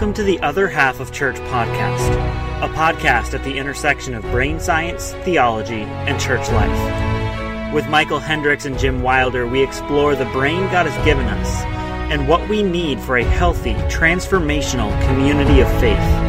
Welcome 0.00 0.14
to 0.14 0.22
the 0.22 0.40
Other 0.40 0.66
Half 0.66 0.98
of 0.98 1.12
Church 1.12 1.36
podcast, 1.36 2.14
a 2.62 2.68
podcast 2.72 3.34
at 3.34 3.44
the 3.44 3.58
intersection 3.58 4.14
of 4.14 4.22
brain 4.22 4.58
science, 4.58 5.12
theology, 5.24 5.82
and 5.82 6.18
church 6.18 6.48
life. 6.52 7.74
With 7.74 7.86
Michel 7.90 8.18
Hendricks 8.18 8.64
and 8.64 8.78
Jim 8.78 9.02
Wilder, 9.02 9.46
we 9.46 9.62
explore 9.62 10.14
the 10.14 10.24
brain 10.24 10.62
God 10.72 10.86
has 10.86 11.04
given 11.04 11.26
us 11.26 11.54
and 12.10 12.26
what 12.26 12.48
we 12.48 12.62
need 12.62 12.98
for 12.98 13.18
a 13.18 13.24
healthy, 13.24 13.74
transformational 13.90 14.90
community 15.06 15.60
of 15.60 15.68
faith. 15.80 16.19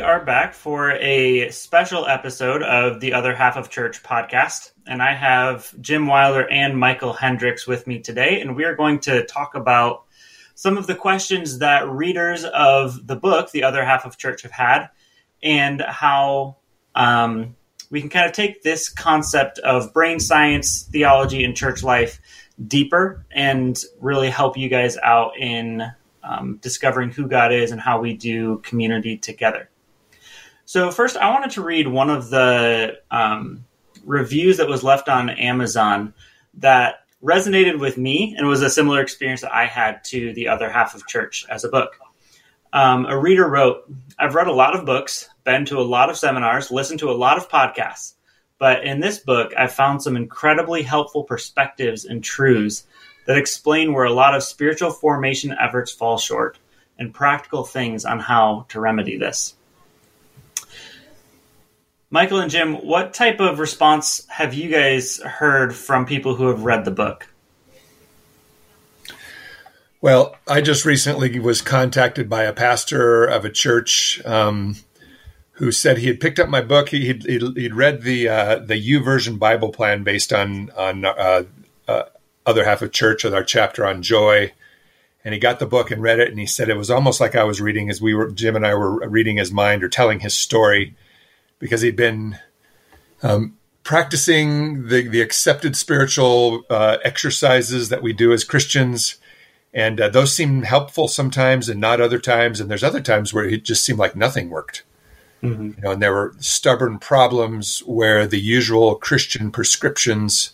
We 0.00 0.06
are 0.06 0.24
back 0.24 0.54
for 0.54 0.92
a 0.92 1.50
special 1.50 2.06
episode 2.06 2.62
of 2.62 3.00
the 3.00 3.12
Other 3.12 3.34
Half 3.34 3.58
of 3.58 3.68
Church 3.68 4.02
podcast 4.02 4.72
and 4.86 5.02
I 5.02 5.12
have 5.12 5.78
Jim 5.78 6.06
Wilder 6.06 6.48
and 6.48 6.80
Michel 6.80 7.12
Hendricks 7.12 7.66
with 7.66 7.86
me 7.86 7.98
today, 7.98 8.40
and 8.40 8.56
we 8.56 8.64
are 8.64 8.74
going 8.74 9.00
to 9.00 9.26
talk 9.26 9.54
about 9.54 10.04
some 10.54 10.78
of 10.78 10.86
the 10.86 10.94
questions 10.94 11.58
that 11.58 11.86
readers 11.86 12.44
of 12.44 13.06
the 13.06 13.14
book, 13.14 13.50
The 13.50 13.64
Other 13.64 13.84
Half 13.84 14.06
of 14.06 14.16
Church, 14.16 14.40
have 14.40 14.52
had, 14.52 14.88
and 15.42 15.82
how 15.82 16.56
um, 16.94 17.54
we 17.90 18.00
can 18.00 18.08
kind 18.08 18.24
of 18.24 18.32
take 18.32 18.62
this 18.62 18.88
concept 18.88 19.58
of 19.58 19.92
brain 19.92 20.18
science, 20.18 20.88
theology, 20.90 21.44
and 21.44 21.54
church 21.54 21.82
life 21.82 22.22
deeper 22.66 23.26
and 23.30 23.78
really 24.00 24.30
help 24.30 24.56
you 24.56 24.70
guys 24.70 24.96
out 24.96 25.36
in 25.36 25.82
um, 26.22 26.56
discovering 26.62 27.10
who 27.10 27.28
God 27.28 27.52
is 27.52 27.70
and 27.70 27.78
how 27.78 28.00
we 28.00 28.14
do 28.14 28.60
community 28.60 29.18
together. 29.18 29.69
So, 30.70 30.92
first, 30.92 31.16
I 31.16 31.30
wanted 31.30 31.50
to 31.52 31.62
read 31.62 31.88
one 31.88 32.10
of 32.10 32.30
the 32.30 33.00
um, 33.10 33.64
reviews 34.04 34.58
that 34.58 34.68
was 34.68 34.84
left 34.84 35.08
on 35.08 35.28
Amazon 35.28 36.14
that 36.58 37.06
resonated 37.20 37.80
with 37.80 37.98
me 37.98 38.36
and 38.38 38.46
was 38.46 38.62
a 38.62 38.70
similar 38.70 39.00
experience 39.00 39.40
that 39.40 39.52
I 39.52 39.66
had 39.66 40.04
to 40.04 40.32
the 40.32 40.46
other 40.46 40.70
half 40.70 40.94
of 40.94 41.08
church 41.08 41.44
as 41.50 41.64
a 41.64 41.68
book. 41.70 41.98
Um, 42.72 43.06
a 43.06 43.18
reader 43.18 43.48
wrote, 43.48 43.92
I've 44.16 44.36
read 44.36 44.46
a 44.46 44.52
lot 44.52 44.76
of 44.76 44.86
books, 44.86 45.28
been 45.42 45.64
to 45.64 45.80
a 45.80 45.82
lot 45.82 46.08
of 46.08 46.16
seminars, 46.16 46.70
listened 46.70 47.00
to 47.00 47.10
a 47.10 47.18
lot 47.18 47.36
of 47.36 47.48
podcasts, 47.48 48.14
but 48.60 48.84
in 48.84 49.00
this 49.00 49.18
book, 49.18 49.52
I 49.58 49.66
found 49.66 50.04
some 50.04 50.14
incredibly 50.14 50.82
helpful 50.82 51.24
perspectives 51.24 52.04
and 52.04 52.22
truths 52.22 52.86
that 53.26 53.38
explain 53.38 53.92
where 53.92 54.04
a 54.04 54.12
lot 54.12 54.36
of 54.36 54.44
spiritual 54.44 54.92
formation 54.92 55.52
efforts 55.60 55.90
fall 55.90 56.16
short 56.16 56.60
and 56.96 57.12
practical 57.12 57.64
things 57.64 58.04
on 58.04 58.20
how 58.20 58.66
to 58.68 58.78
remedy 58.78 59.18
this. 59.18 59.56
Michel 62.10 62.40
and 62.40 62.50
Jim, 62.50 62.74
what 62.74 63.14
type 63.14 63.38
of 63.38 63.60
response 63.60 64.26
have 64.28 64.52
you 64.52 64.68
guys 64.68 65.18
heard 65.18 65.74
from 65.74 66.06
people 66.06 66.34
who 66.34 66.48
have 66.48 66.64
read 66.64 66.84
the 66.84 66.90
book? 66.90 67.28
Well, 70.00 70.34
I 70.48 70.60
just 70.60 70.84
recently 70.84 71.38
was 71.38 71.62
contacted 71.62 72.28
by 72.28 72.44
a 72.44 72.52
pastor 72.52 73.24
of 73.24 73.44
a 73.44 73.50
church 73.50 74.20
um, 74.24 74.76
who 75.52 75.70
said 75.70 75.98
he 75.98 76.08
had 76.08 76.20
picked 76.20 76.40
up 76.40 76.48
my 76.48 76.62
book. 76.62 76.88
He, 76.88 77.06
he'd, 77.06 77.22
he'd 77.24 77.74
read 77.74 78.02
the 78.02 78.28
uh, 78.28 78.58
the 78.58 78.74
YouVersion 78.74 79.38
Bible 79.38 79.70
plan 79.70 80.02
based 80.02 80.32
on 80.32 80.70
on 80.70 81.04
uh, 81.04 81.44
uh, 81.86 82.02
other 82.44 82.64
half 82.64 82.82
of 82.82 82.92
church 82.92 83.22
with 83.22 83.34
our 83.34 83.44
chapter 83.44 83.86
on 83.86 84.02
joy, 84.02 84.52
and 85.22 85.34
he 85.34 85.38
got 85.38 85.58
the 85.58 85.66
book 85.66 85.90
and 85.90 86.02
read 86.02 86.18
it. 86.18 86.30
And 86.30 86.40
he 86.40 86.46
said 86.46 86.70
it 86.70 86.78
was 86.78 86.90
almost 86.90 87.20
like 87.20 87.36
I 87.36 87.44
was 87.44 87.60
reading 87.60 87.90
as 87.90 88.00
we 88.00 88.14
were 88.14 88.30
Jim 88.30 88.56
and 88.56 88.66
I 88.66 88.74
were 88.74 89.06
reading 89.06 89.36
his 89.36 89.52
mind 89.52 89.84
or 89.84 89.88
telling 89.90 90.20
his 90.20 90.34
story 90.34 90.96
because 91.60 91.82
he'd 91.82 91.94
been 91.94 92.36
um, 93.22 93.56
practicing 93.84 94.88
the, 94.88 95.06
the 95.06 95.20
accepted 95.20 95.76
spiritual 95.76 96.64
uh, 96.68 96.96
exercises 97.04 97.88
that 97.90 98.02
we 98.02 98.12
do 98.12 98.32
as 98.32 98.42
Christians. 98.42 99.16
And 99.72 100.00
uh, 100.00 100.08
those 100.08 100.34
seem 100.34 100.62
helpful 100.62 101.06
sometimes 101.06 101.68
and 101.68 101.80
not 101.80 102.00
other 102.00 102.18
times. 102.18 102.60
And 102.60 102.68
there's 102.68 102.82
other 102.82 103.00
times 103.00 103.32
where 103.32 103.44
it 103.44 103.62
just 103.62 103.84
seemed 103.84 104.00
like 104.00 104.16
nothing 104.16 104.50
worked. 104.50 104.82
Mm-hmm. 105.42 105.66
You 105.76 105.76
know, 105.82 105.90
and 105.92 106.02
there 106.02 106.12
were 106.12 106.34
stubborn 106.38 106.98
problems 106.98 107.80
where 107.80 108.26
the 108.26 108.40
usual 108.40 108.96
Christian 108.96 109.50
prescriptions 109.50 110.52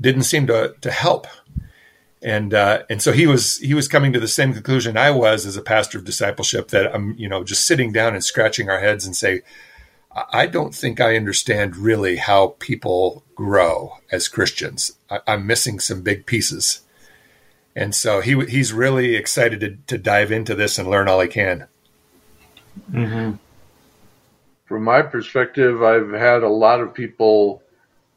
didn't 0.00 0.24
seem 0.24 0.46
to, 0.48 0.74
to 0.80 0.90
help. 0.90 1.26
And 2.22 2.54
uh, 2.54 2.84
and 2.88 3.02
so 3.02 3.12
he 3.12 3.26
was 3.26 3.58
he 3.58 3.74
was 3.74 3.86
coming 3.86 4.14
to 4.14 4.20
the 4.20 4.28
same 4.28 4.54
conclusion 4.54 4.96
I 4.96 5.10
was 5.10 5.44
as 5.44 5.58
a 5.58 5.62
pastor 5.62 5.98
of 5.98 6.06
discipleship 6.06 6.68
that 6.68 6.94
I'm 6.94 7.14
you 7.18 7.28
know 7.28 7.44
just 7.44 7.66
sitting 7.66 7.92
down 7.92 8.14
and 8.14 8.24
scratching 8.24 8.70
our 8.70 8.80
heads 8.80 9.04
and 9.04 9.14
say 9.14 9.42
I 10.32 10.46
don't 10.46 10.74
think 10.74 11.00
I 11.00 11.16
understand 11.16 11.76
really 11.76 12.16
how 12.16 12.54
people 12.58 13.24
grow 13.34 13.98
as 14.12 14.28
Christians. 14.28 14.92
I, 15.10 15.20
am 15.26 15.46
missing 15.46 15.80
some 15.80 16.02
big 16.02 16.24
pieces. 16.24 16.82
And 17.74 17.94
so 17.94 18.20
he 18.20 18.40
he's 18.46 18.72
really 18.72 19.16
excited 19.16 19.60
to, 19.60 19.76
to 19.88 19.98
dive 19.98 20.30
into 20.30 20.54
this 20.54 20.78
and 20.78 20.88
learn 20.88 21.08
all 21.08 21.20
he 21.20 21.28
can. 21.28 21.66
Mm-hmm. 22.92 23.36
From 24.66 24.84
my 24.84 25.02
perspective, 25.02 25.82
I've 25.82 26.12
had 26.12 26.42
a 26.42 26.48
lot 26.48 26.80
of 26.80 26.94
people 26.94 27.62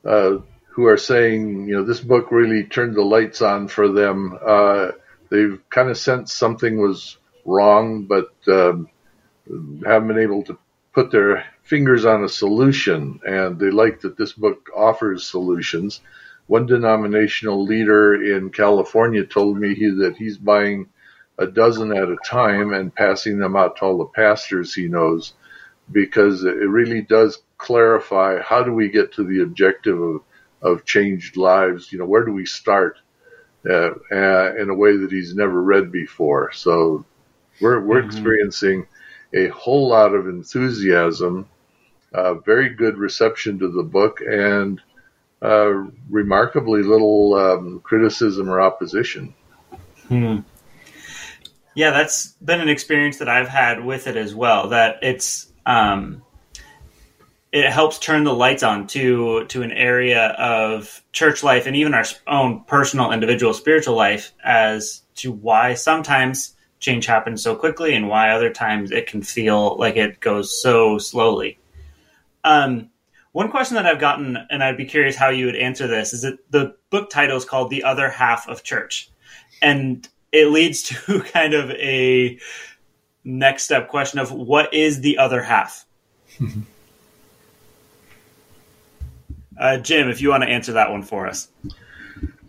uh, 0.05 0.37
who 0.67 0.85
are 0.85 0.97
saying, 0.97 1.67
you 1.67 1.75
know, 1.75 1.83
this 1.83 1.99
book 1.99 2.31
really 2.31 2.63
turned 2.63 2.95
the 2.95 3.01
lights 3.01 3.41
on 3.41 3.67
for 3.67 3.91
them. 3.91 4.37
Uh, 4.45 4.91
they've 5.29 5.59
kind 5.69 5.89
of 5.89 5.97
sensed 5.97 6.37
something 6.37 6.79
was 6.79 7.17
wrong, 7.43 8.03
but 8.03 8.31
um, 8.47 8.87
haven't 9.85 10.07
been 10.07 10.19
able 10.19 10.43
to 10.43 10.57
put 10.97 11.11
their 11.11 11.45
fingers 11.61 12.05
on 12.05 12.23
a 12.23 12.29
solution, 12.29 13.19
and 13.23 13.59
they 13.59 13.69
like 13.69 14.01
that 14.01 14.17
this 14.17 14.33
book 14.33 14.67
offers 14.75 15.29
solutions. 15.29 16.01
One 16.47 16.65
denominational 16.65 17.63
leader 17.63 18.35
in 18.35 18.49
California 18.49 19.23
told 19.23 19.59
me 19.59 19.75
he, 19.75 19.91
that 19.91 20.15
he's 20.17 20.39
buying 20.39 20.87
a 21.37 21.45
dozen 21.45 21.95
at 21.95 22.09
a 22.09 22.17
time 22.25 22.73
and 22.73 22.95
passing 22.95 23.37
them 23.37 23.55
out 23.55 23.75
to 23.75 23.85
all 23.85 23.99
the 23.99 24.05
pastors 24.05 24.73
he 24.73 24.87
knows 24.87 25.33
because 25.91 26.43
it 26.43 26.67
really 26.67 27.03
does 27.03 27.43
clarify 27.59 28.41
how 28.41 28.63
do 28.63 28.73
we 28.73 28.89
get 28.89 29.13
to 29.13 29.23
the 29.23 29.43
objective 29.43 30.01
of, 30.01 30.21
of 30.63 30.83
changed 30.83 31.37
lives? 31.37 31.91
You 31.91 31.99
know, 31.99 32.07
where 32.07 32.25
do 32.25 32.31
we 32.31 32.47
start 32.47 32.97
uh, 33.69 33.91
uh, 34.11 34.55
in 34.55 34.71
a 34.71 34.75
way 34.75 34.97
that 34.97 35.11
he's 35.11 35.35
never 35.35 35.61
read 35.61 35.91
before? 35.91 36.51
So 36.53 37.05
we're, 37.61 37.81
we're 37.81 37.99
mm-hmm. 37.99 38.07
experiencing 38.07 38.87
a 39.33 39.47
whole 39.49 39.89
lot 39.89 40.13
of 40.13 40.27
enthusiasm 40.27 41.47
uh, 42.13 42.35
very 42.35 42.69
good 42.69 42.97
reception 42.97 43.59
to 43.59 43.67
the 43.69 43.83
book 43.83 44.21
and 44.21 44.81
uh, 45.41 45.71
remarkably 46.09 46.81
little 46.83 47.35
um, 47.35 47.79
criticism 47.81 48.49
or 48.49 48.61
opposition. 48.61 49.33
Hmm. 50.07 50.39
Yeah, 51.75 51.91
that's 51.91 52.31
been 52.33 52.59
an 52.59 52.69
experience 52.69 53.19
that 53.19 53.29
I've 53.29 53.49
had 53.49 53.85
with 53.85 54.07
it 54.07 54.15
as 54.15 54.33
well. 54.33 54.69
That 54.69 54.97
it's 55.03 55.51
um, 55.65 56.23
it 57.51 57.69
helps 57.69 57.99
turn 57.99 58.23
the 58.23 58.33
lights 58.33 58.63
on 58.63 58.87
to 58.87 59.45
to 59.45 59.61
an 59.61 59.71
area 59.71 60.29
of 60.29 61.03
church 61.11 61.43
life 61.43 61.67
and 61.67 61.75
even 61.75 61.93
our 61.93 62.05
own 62.25 62.63
personal, 62.63 63.11
individual, 63.11 63.53
spiritual 63.53 63.95
life 63.95 64.33
as 64.43 65.03
to 65.17 65.31
why 65.31 65.75
sometimes 65.75 66.55
change 66.79 67.05
happens 67.05 67.41
so 67.41 67.55
quickly 67.55 67.93
and 67.93 68.07
why 68.07 68.29
other 68.29 68.51
times 68.51 68.91
it 68.91 69.07
can 69.07 69.21
feel 69.21 69.77
like 69.77 69.95
it 69.95 70.19
goes 70.19 70.61
so 70.61 70.97
slowly. 70.97 71.57
Um, 72.43 72.89
one 73.31 73.49
question 73.51 73.75
that 73.75 73.85
I've 73.85 73.99
gotten, 73.99 74.37
and 74.49 74.63
I'd 74.63 74.77
be 74.77 74.85
curious 74.85 75.15
how 75.15 75.29
you 75.29 75.45
would 75.45 75.55
answer 75.55 75.87
this, 75.87 76.13
is 76.13 76.21
that 76.23 76.39
the 76.51 76.75
book 76.89 77.09
title 77.09 77.37
is 77.37 77.45
called 77.45 77.69
"The 77.69 77.83
Other 77.83 78.09
Half 78.09 78.47
of 78.47 78.63
Church," 78.63 79.09
and 79.61 80.07
it 80.31 80.47
leads 80.47 80.81
to 81.05 81.21
kind 81.21 81.53
of 81.53 81.69
a 81.71 82.39
next 83.23 83.63
step 83.63 83.89
question 83.89 84.19
of 84.19 84.31
what 84.31 84.73
is 84.73 85.01
the 85.01 85.17
other 85.17 85.41
half. 85.41 85.85
uh, 89.59 89.77
Jim, 89.77 90.09
if 90.09 90.21
you 90.21 90.29
want 90.29 90.43
to 90.43 90.49
answer 90.49 90.73
that 90.73 90.89
one 90.89 91.03
for 91.03 91.27
us. 91.27 91.49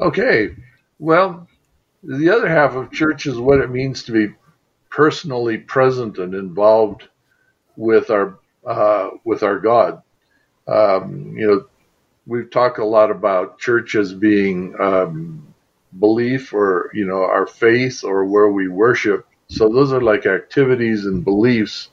Okay. 0.01 0.55
Well, 0.99 1.49
the 2.03 2.31
other 2.31 2.49
half 2.49 2.75
of 2.75 2.93
church 2.93 3.27
is 3.27 3.39
what 3.39 3.61
it 3.61 3.71
means 3.71 4.05
to 4.05 4.13
be 4.13 4.35
personally 4.91 5.59
present 5.59 6.19
and 6.19 6.35
involved 6.35 7.09
with 7.77 8.11
our 8.11 8.39
uh, 8.67 9.11
with 9.25 9.43
our 9.43 9.59
God. 9.59 10.03
Um, 10.67 11.35
you 11.37 11.47
know, 11.47 11.67
we've 12.27 12.51
talked 12.51 12.79
a 12.79 12.85
lot 12.85 13.11
about 13.11 13.59
church 13.59 13.95
as 13.95 14.13
being 14.13 14.75
um, 14.81 15.55
belief 15.99 16.53
or 16.53 16.91
you 16.95 17.07
know 17.07 17.23
our 17.23 17.47
faith 17.47 18.05
or 18.05 18.25
where 18.27 18.49
we 18.51 18.69
worship. 18.69 19.27
So 19.49 19.69
those 19.69 19.93
are 19.93 20.01
like 20.03 20.27
activities 20.27 21.07
and 21.07 21.25
beliefs, 21.25 21.89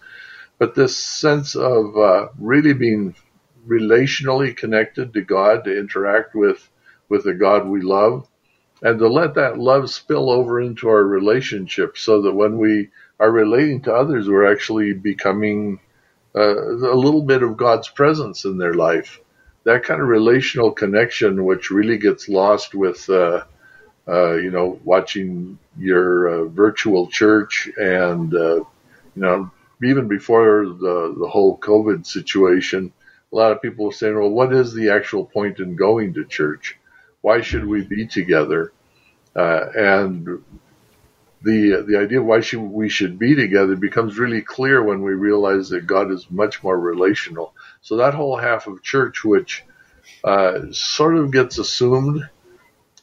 but 0.60 0.75
this 0.75 0.98
sense 0.98 1.56
of 1.56 1.98
uh, 1.98 2.28
really 2.38 2.74
being 2.74 3.16
relationally 3.68 4.56
connected 4.56 5.13
to 5.13 5.22
God 5.22 5.63
to 5.63 5.78
interact 5.78 6.36
with 6.36 6.69
with 7.10 7.24
the 7.24 7.34
God 7.34 7.68
we 7.68 7.81
love 7.81 8.28
and 8.86 9.00
to 9.00 9.08
let 9.08 9.34
that 9.34 9.58
love 9.58 9.90
spill 9.90 10.30
over 10.30 10.62
into 10.62 10.88
our 10.88 11.04
relationship 11.04 11.98
so 11.98 12.22
that 12.22 12.34
when 12.42 12.58
we 12.58 12.90
are 13.20 13.32
relating 13.32 13.82
to 13.82 13.94
others 13.94 14.30
we're 14.30 14.52
actually 14.52 14.94
becoming 14.94 15.80
uh, 16.36 16.56
a 16.70 17.00
little 17.06 17.22
bit 17.22 17.42
of 17.44 17.58
God's 17.58 17.88
presence 17.90 18.46
in 18.46 18.58
their 18.58 18.74
life. 18.74 19.20
That 19.64 19.84
kind 19.84 20.02
of 20.02 20.08
relational 20.08 20.72
connection, 20.72 21.46
which 21.46 21.72
really 21.72 21.98
gets 21.98 22.30
lost 22.30 22.76
with 22.76 23.10
uh, 23.10 23.46
uh, 24.08 24.34
you 24.34 24.52
know, 24.52 24.80
watching 24.84 25.58
your 25.78 26.28
uh, 26.28 26.46
virtual 26.46 27.08
church 27.08 27.70
and, 27.78 28.34
uh, 28.36 28.56
you 28.58 28.68
know, 29.16 29.50
even 29.84 30.08
before 30.08 30.66
the, 30.66 31.16
the 31.20 31.28
whole 31.28 31.58
COVID 31.58 32.06
situation, 32.06 32.94
a 33.31 33.36
lot 33.36 33.52
of 33.52 33.62
people 33.62 33.86
were 33.86 33.92
saying, 33.92 34.16
well, 34.16 34.30
what 34.30 34.54
is 34.54 34.74
the 34.74 34.92
actual 34.92 35.26
point 35.26 35.60
in 35.60 35.76
going 35.76 36.14
to 36.14 36.26
church? 36.26 36.78
Why 37.22 37.42
should 37.42 37.66
we 37.66 37.81
be 37.81 38.06
together? 38.06 38.72
Uh, 39.36 39.66
and 39.76 40.44
the 41.42 41.84
the 41.88 41.98
idea 41.98 42.20
of 42.20 42.26
why 42.26 42.40
should 42.40 42.62
we 42.62 42.90
should 42.90 43.20
be 43.20 43.36
together 43.36 43.76
becomes 43.76 44.18
really 44.18 44.42
clear 44.42 44.82
when 44.82 45.02
we 45.02 45.14
realize 45.14 45.70
that 45.70 45.86
God 45.86 46.12
is 46.12 46.30
much 46.32 46.64
more 46.64 46.80
relational. 46.80 47.54
So 47.82 47.98
that 47.98 48.16
whole 48.16 48.38
half 48.38 48.68
of 48.68 48.82
church, 48.82 49.24
which 49.24 49.64
uh, 50.24 50.72
sort 50.72 51.18
of 51.18 51.32
gets 51.32 51.60
assumed, 51.60 52.28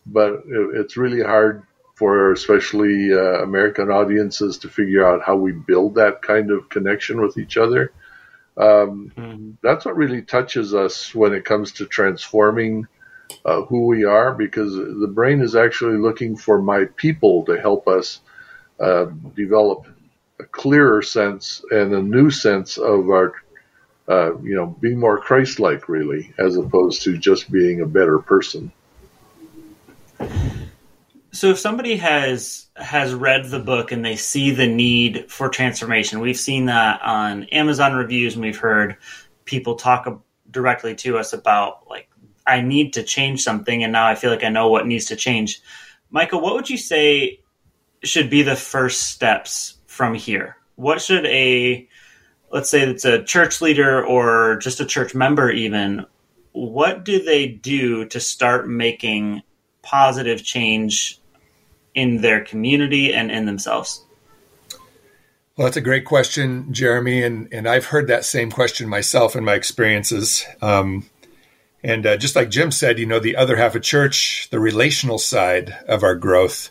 but 0.06 0.42
it's 0.46 0.96
really 0.96 1.22
hard 1.22 1.62
for 1.94 2.32
especially 2.32 3.12
uh, 3.12 3.42
American 3.42 3.90
audiences 3.90 4.58
to 4.58 4.68
figure 4.68 5.06
out 5.06 5.22
how 5.22 5.36
we 5.36 5.52
build 5.52 5.94
that 5.94 6.22
kind 6.22 6.50
of 6.50 6.68
connection 6.68 7.20
with 7.20 7.38
each 7.38 7.56
other. 7.56 7.92
Um, 8.56 9.12
mm-hmm. 9.16 9.50
That's 9.62 9.84
what 9.84 9.96
really 9.96 10.22
touches 10.22 10.74
us 10.74 11.14
when 11.14 11.32
it 11.32 11.44
comes 11.44 11.72
to 11.72 11.86
transforming 11.86 12.88
uh, 13.44 13.62
who 13.62 13.86
we 13.86 14.04
are, 14.04 14.32
because 14.34 14.74
the 14.74 15.10
brain 15.12 15.40
is 15.40 15.54
actually 15.54 15.96
looking 15.96 16.36
for 16.36 16.60
my 16.60 16.84
people 16.96 17.44
to 17.44 17.60
help 17.60 17.88
us 17.88 18.20
uh, 18.80 19.06
develop 19.34 19.86
a 20.40 20.44
clearer 20.44 21.02
sense 21.02 21.64
and 21.70 21.94
a 21.94 22.02
new 22.02 22.30
sense 22.30 22.78
of 22.78 23.10
our, 23.10 23.32
uh, 24.08 24.36
you 24.38 24.54
know, 24.54 24.66
being 24.80 24.98
more 24.98 25.20
Christ-like, 25.20 25.88
really, 25.88 26.32
as 26.38 26.56
opposed 26.56 27.02
to 27.02 27.16
just 27.16 27.50
being 27.50 27.80
a 27.80 27.86
better 27.86 28.18
person. 28.18 28.72
So 31.34 31.48
if 31.48 31.58
somebody 31.58 31.96
has 31.96 32.66
has 32.76 33.14
read 33.14 33.46
the 33.46 33.58
book 33.58 33.90
and 33.90 34.04
they 34.04 34.16
see 34.16 34.50
the 34.50 34.66
need 34.66 35.30
for 35.30 35.48
transformation, 35.48 36.20
we've 36.20 36.38
seen 36.38 36.66
that 36.66 37.00
on 37.02 37.44
Amazon 37.44 37.94
reviews 37.94 38.34
and 38.34 38.42
we've 38.42 38.58
heard 38.58 38.96
people 39.46 39.76
talk 39.76 40.22
directly 40.50 40.94
to 40.96 41.16
us 41.16 41.32
about 41.32 41.88
like 41.88 42.10
I 42.46 42.60
need 42.60 42.92
to 42.94 43.02
change 43.02 43.42
something 43.42 43.82
and 43.82 43.92
now 43.92 44.06
I 44.06 44.14
feel 44.14 44.30
like 44.30 44.44
I 44.44 44.48
know 44.48 44.68
what 44.68 44.86
needs 44.86 45.06
to 45.06 45.16
change. 45.16 45.60
Michel, 46.10 46.40
what 46.40 46.54
would 46.54 46.70
you 46.70 46.78
say 46.78 47.40
should 48.02 48.30
be 48.30 48.42
the 48.42 48.56
first 48.56 49.10
steps 49.10 49.78
from 49.86 50.14
here? 50.14 50.56
What 50.76 51.00
should 51.00 51.26
a 51.26 51.88
let's 52.50 52.68
say 52.68 52.82
it's 52.82 53.04
a 53.04 53.22
church 53.22 53.60
leader 53.60 54.04
or 54.04 54.56
just 54.56 54.80
a 54.80 54.84
church 54.84 55.14
member 55.14 55.50
even 55.50 56.04
what 56.52 57.04
do 57.04 57.22
they 57.22 57.46
do 57.46 58.04
to 58.06 58.20
start 58.20 58.68
making 58.68 59.42
positive 59.82 60.44
change 60.44 61.18
in 61.94 62.20
their 62.20 62.44
community 62.44 63.12
and 63.12 63.30
in 63.30 63.46
themselves? 63.46 64.04
Well, 65.56 65.66
that's 65.66 65.76
a 65.76 65.82
great 65.82 66.06
question, 66.06 66.72
Jeremy, 66.72 67.22
and 67.22 67.48
and 67.52 67.68
I've 67.68 67.86
heard 67.86 68.06
that 68.08 68.24
same 68.24 68.50
question 68.50 68.88
myself 68.88 69.36
in 69.36 69.44
my 69.44 69.54
experiences. 69.54 70.46
Um, 70.62 71.10
and 71.82 72.06
uh, 72.06 72.16
just 72.16 72.36
like 72.36 72.50
Jim 72.50 72.70
said, 72.70 72.98
you 72.98 73.06
know, 73.06 73.18
the 73.18 73.36
other 73.36 73.56
half 73.56 73.74
of 73.74 73.82
church, 73.82 74.48
the 74.50 74.60
relational 74.60 75.18
side 75.18 75.76
of 75.88 76.02
our 76.02 76.14
growth, 76.14 76.70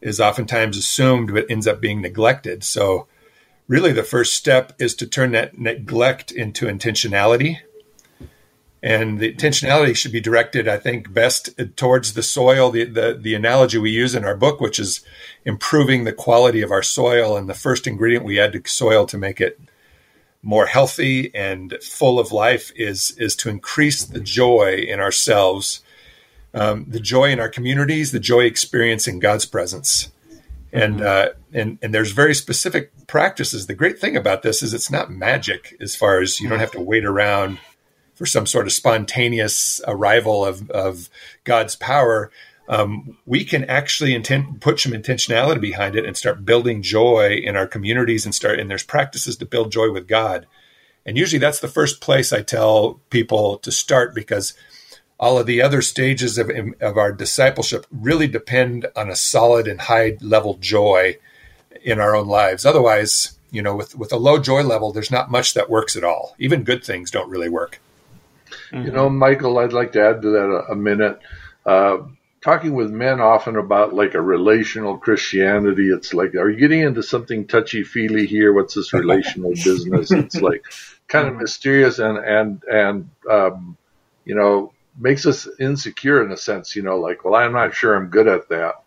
is 0.00 0.20
oftentimes 0.20 0.76
assumed 0.76 1.32
but 1.34 1.50
ends 1.50 1.66
up 1.66 1.80
being 1.80 2.00
neglected. 2.00 2.62
So, 2.62 3.08
really, 3.66 3.92
the 3.92 4.04
first 4.04 4.34
step 4.34 4.72
is 4.78 4.94
to 4.96 5.06
turn 5.06 5.32
that 5.32 5.58
neglect 5.58 6.30
into 6.30 6.66
intentionality 6.66 7.58
and 8.82 9.18
the 9.18 9.32
intentionality 9.32 9.96
should 9.96 10.12
be 10.12 10.20
directed, 10.20 10.68
I 10.68 10.76
think, 10.76 11.12
best 11.12 11.50
towards 11.76 12.12
the 12.12 12.22
soil. 12.22 12.70
The, 12.70 12.84
the, 12.84 13.18
the 13.20 13.34
analogy 13.34 13.78
we 13.78 13.90
use 13.90 14.14
in 14.14 14.24
our 14.24 14.36
book, 14.36 14.60
which 14.60 14.78
is 14.78 15.00
improving 15.44 16.04
the 16.04 16.12
quality 16.12 16.62
of 16.62 16.70
our 16.70 16.82
soil, 16.82 17.36
and 17.36 17.48
the 17.48 17.54
first 17.54 17.86
ingredient 17.86 18.24
we 18.24 18.38
add 18.38 18.52
to 18.52 18.62
soil 18.66 19.04
to 19.06 19.18
make 19.18 19.40
it 19.40 19.58
more 20.42 20.66
healthy 20.66 21.34
and 21.34 21.74
full 21.82 22.18
of 22.18 22.32
life 22.32 22.72
is 22.76 23.16
is 23.18 23.34
to 23.36 23.48
increase 23.48 24.04
the 24.04 24.20
joy 24.20 24.84
in 24.88 25.00
ourselves, 25.00 25.82
um, 26.54 26.84
the 26.88 27.00
joy 27.00 27.30
in 27.30 27.40
our 27.40 27.48
communities, 27.48 28.12
the 28.12 28.20
joy 28.20 28.44
experiencing 28.44 29.18
God's 29.18 29.46
presence. 29.46 30.10
And, 30.70 30.96
mm-hmm. 30.96 31.06
uh, 31.06 31.58
and 31.58 31.78
and 31.82 31.94
there's 31.94 32.12
very 32.12 32.34
specific 32.34 32.92
practices. 33.06 33.66
The 33.66 33.74
great 33.74 33.98
thing 33.98 34.16
about 34.16 34.42
this 34.42 34.62
is 34.62 34.74
it's 34.74 34.90
not 34.90 35.10
magic 35.10 35.74
as 35.80 35.96
far 35.96 36.20
as 36.20 36.40
you 36.40 36.48
don't 36.48 36.60
have 36.60 36.72
to 36.72 36.80
wait 36.80 37.04
around 37.04 37.58
for 38.18 38.26
some 38.26 38.46
sort 38.46 38.66
of 38.66 38.72
spontaneous 38.72 39.80
arrival 39.86 40.44
of, 40.44 40.68
of 40.70 41.08
God's 41.44 41.76
power, 41.76 42.32
um, 42.68 43.16
we 43.24 43.44
can 43.44 43.64
actually 43.64 44.14
intent, 44.14 44.60
put 44.60 44.78
some 44.78 44.92
intentionality 44.92 45.60
behind 45.60 45.96
it 45.96 46.04
and 46.04 46.16
start 46.16 46.44
building 46.44 46.82
joy 46.82 47.40
in 47.42 47.56
our 47.56 47.66
communities 47.66 48.26
and 48.26 48.34
start 48.34 48.60
and 48.60 48.70
there's 48.70 48.82
practices 48.82 49.36
to 49.38 49.46
build 49.46 49.72
joy 49.72 49.90
with 49.90 50.06
God. 50.06 50.46
And 51.06 51.16
usually 51.16 51.38
that's 51.38 51.60
the 51.60 51.68
first 51.68 52.02
place 52.02 52.32
I 52.32 52.42
tell 52.42 53.00
people 53.08 53.56
to 53.58 53.72
start 53.72 54.14
because 54.14 54.52
all 55.18 55.38
of 55.38 55.46
the 55.46 55.62
other 55.62 55.80
stages 55.80 56.36
of, 56.36 56.50
of 56.80 56.98
our 56.98 57.10
discipleship 57.10 57.86
really 57.90 58.28
depend 58.28 58.86
on 58.94 59.08
a 59.08 59.16
solid 59.16 59.66
and 59.66 59.80
high 59.80 60.18
level 60.20 60.58
joy 60.60 61.16
in 61.82 61.98
our 61.98 62.14
own 62.14 62.28
lives. 62.28 62.66
Otherwise, 62.66 63.38
you 63.50 63.62
know, 63.62 63.74
with, 63.74 63.96
with 63.96 64.12
a 64.12 64.18
low 64.18 64.38
joy 64.38 64.62
level, 64.62 64.92
there's 64.92 65.10
not 65.10 65.30
much 65.30 65.54
that 65.54 65.70
works 65.70 65.96
at 65.96 66.04
all. 66.04 66.36
Even 66.38 66.64
good 66.64 66.84
things 66.84 67.10
don't 67.10 67.30
really 67.30 67.48
work. 67.48 67.80
Mm-hmm. 68.70 68.84
You 68.84 68.92
know, 68.92 69.08
Michel, 69.08 69.58
I'd 69.58 69.72
like 69.72 69.92
to 69.92 70.02
add 70.02 70.20
to 70.22 70.30
that 70.30 70.50
a, 70.50 70.72
a 70.72 70.76
minute. 70.76 71.18
Uh, 71.64 71.98
talking 72.40 72.74
with 72.74 72.90
men 72.90 73.20
often 73.20 73.56
about 73.56 73.94
like 73.94 74.14
a 74.14 74.20
relational 74.20 74.98
Christianity, 74.98 75.90
it's 75.90 76.14
like, 76.14 76.34
are 76.34 76.50
you 76.50 76.58
getting 76.58 76.80
into 76.80 77.02
something 77.02 77.46
touchy 77.46 77.82
feely 77.82 78.26
here? 78.26 78.52
What's 78.52 78.74
this 78.74 78.92
relational 78.92 79.50
business? 79.64 80.10
It's 80.10 80.40
like 80.40 80.64
kind 81.06 81.28
of 81.28 81.36
mysterious 81.36 81.98
and 81.98 82.18
and 82.18 82.62
and 82.64 83.10
um, 83.30 83.76
you 84.24 84.34
know 84.34 84.72
makes 84.98 85.26
us 85.26 85.48
insecure 85.60 86.24
in 86.24 86.32
a 86.32 86.36
sense. 86.36 86.74
You 86.76 86.82
know, 86.82 86.98
like, 86.98 87.24
well, 87.24 87.34
I'm 87.34 87.52
not 87.52 87.74
sure 87.74 87.94
I'm 87.94 88.08
good 88.08 88.28
at 88.28 88.48
that. 88.48 88.82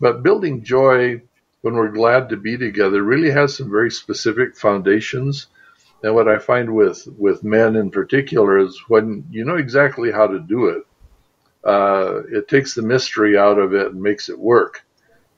But 0.00 0.22
building 0.22 0.62
joy 0.62 1.22
when 1.62 1.74
we're 1.74 1.88
glad 1.88 2.28
to 2.28 2.36
be 2.36 2.56
together 2.56 3.02
really 3.02 3.30
has 3.30 3.56
some 3.56 3.70
very 3.70 3.90
specific 3.90 4.56
foundations 4.56 5.48
and 6.02 6.14
what 6.14 6.28
I 6.28 6.38
find 6.38 6.74
with, 6.74 7.06
with 7.18 7.42
men 7.42 7.76
in 7.76 7.90
particular 7.90 8.58
is 8.58 8.80
when 8.88 9.24
you 9.30 9.44
know 9.44 9.56
exactly 9.56 10.12
how 10.12 10.28
to 10.28 10.38
do 10.38 10.66
it, 10.66 10.86
uh, 11.68 12.22
it 12.32 12.48
takes 12.48 12.74
the 12.74 12.80
mystery 12.80 13.36
out 13.36 13.58
of 13.58 13.74
it 13.74 13.88
and 13.88 14.00
makes 14.00 14.30
it 14.30 14.38
work. 14.38 14.82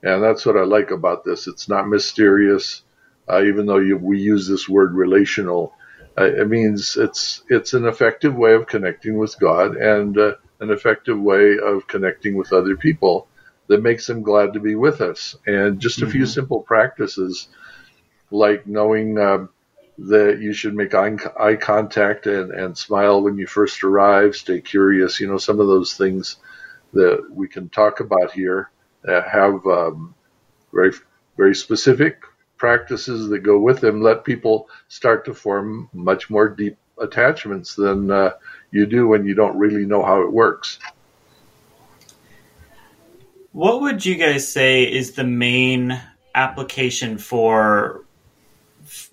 And 0.02 0.22
that's 0.22 0.46
what 0.46 0.56
I 0.56 0.62
like 0.62 0.92
about 0.92 1.24
this. 1.24 1.48
It's 1.48 1.68
not 1.68 1.88
mysterious, 1.88 2.82
uh, 3.28 3.42
even 3.42 3.66
though 3.66 3.78
you, 3.78 3.96
we 3.96 4.20
use 4.20 4.46
this 4.46 4.68
word 4.68 4.94
relational. 4.94 5.74
Uh, 6.16 6.24
it 6.24 6.48
means 6.48 6.96
it's 6.96 7.42
it's 7.48 7.74
an 7.74 7.84
effective 7.84 8.36
way 8.36 8.54
of 8.54 8.68
connecting 8.68 9.18
with 9.18 9.38
God 9.40 9.76
and 9.76 10.16
uh, 10.16 10.34
an 10.60 10.70
effective 10.70 11.20
way 11.20 11.58
of 11.58 11.88
connecting 11.88 12.36
with 12.36 12.52
other 12.52 12.76
people 12.76 13.26
that 13.66 13.82
makes 13.82 14.06
them 14.06 14.22
glad 14.22 14.52
to 14.52 14.60
be 14.60 14.76
with 14.76 15.00
us. 15.00 15.36
And 15.46 15.80
just 15.80 15.98
a 15.98 16.02
mm-hmm. 16.02 16.12
few 16.12 16.26
simple 16.26 16.60
practices, 16.62 17.48
like 18.30 18.68
knowing 18.68 19.18
uh, 19.18 19.46
that 20.08 20.38
you 20.40 20.52
should 20.54 20.74
make 20.74 20.94
eye, 20.94 21.56
contact 21.56 22.26
and, 22.26 22.52
and 22.52 22.76
smile 22.76 23.22
when 23.22 23.36
you 23.36 23.46
first 23.46 23.84
arrive, 23.84 24.34
stay 24.34 24.60
curious, 24.60 25.20
you 25.20 25.26
know, 25.26 25.36
some 25.36 25.60
of 25.60 25.66
those 25.66 25.94
things 25.94 26.36
that 26.94 27.26
we 27.30 27.46
can 27.46 27.68
talk 27.68 28.00
about 28.00 28.32
here 28.32 28.70
uh, 29.06 29.20
have 29.22 29.66
um, 29.66 30.14
very, 30.72 30.92
very 31.36 31.54
specific 31.54 32.22
practices 32.56 33.28
that 33.28 33.40
go 33.40 33.58
with 33.58 33.80
them, 33.80 34.00
let 34.00 34.24
people 34.24 34.68
start 34.88 35.26
to 35.26 35.34
form 35.34 35.90
much 35.92 36.30
more 36.30 36.48
deep 36.48 36.78
attachments 36.98 37.74
than 37.74 38.10
uh, 38.10 38.30
you 38.70 38.86
do 38.86 39.06
when 39.06 39.26
you 39.26 39.34
don't 39.34 39.58
really 39.58 39.84
know 39.84 40.02
how 40.02 40.22
it 40.22 40.32
works. 40.32 40.78
What 43.52 43.82
would 43.82 44.06
you 44.06 44.14
guys 44.14 44.50
say 44.50 44.84
is 44.84 45.12
the 45.12 45.24
main 45.24 46.00
application 46.34 47.18
for 47.18 48.04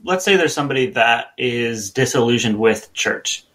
let's 0.04 0.26
say 0.26 0.36
there's 0.36 0.54
somebody 0.54 0.92
that 0.92 1.34
is 1.38 1.92
disillusioned 1.92 2.60
with 2.60 2.94
church. 2.94 3.46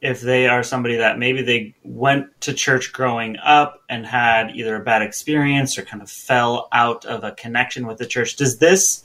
If 0.00 0.20
they 0.20 0.46
are 0.46 0.62
somebody 0.62 0.96
that 0.96 1.18
maybe 1.18 1.42
they 1.42 1.74
went 1.82 2.40
to 2.42 2.54
church 2.54 2.92
growing 2.92 3.36
up 3.38 3.82
and 3.88 4.06
had 4.06 4.52
either 4.54 4.76
a 4.76 4.84
bad 4.84 5.02
experience 5.02 5.76
or 5.76 5.82
kind 5.82 6.02
of 6.02 6.10
fell 6.10 6.68
out 6.72 7.04
of 7.04 7.24
a 7.24 7.32
connection 7.32 7.86
with 7.86 7.98
the 7.98 8.06
church, 8.06 8.36
does 8.36 8.58
this, 8.58 9.04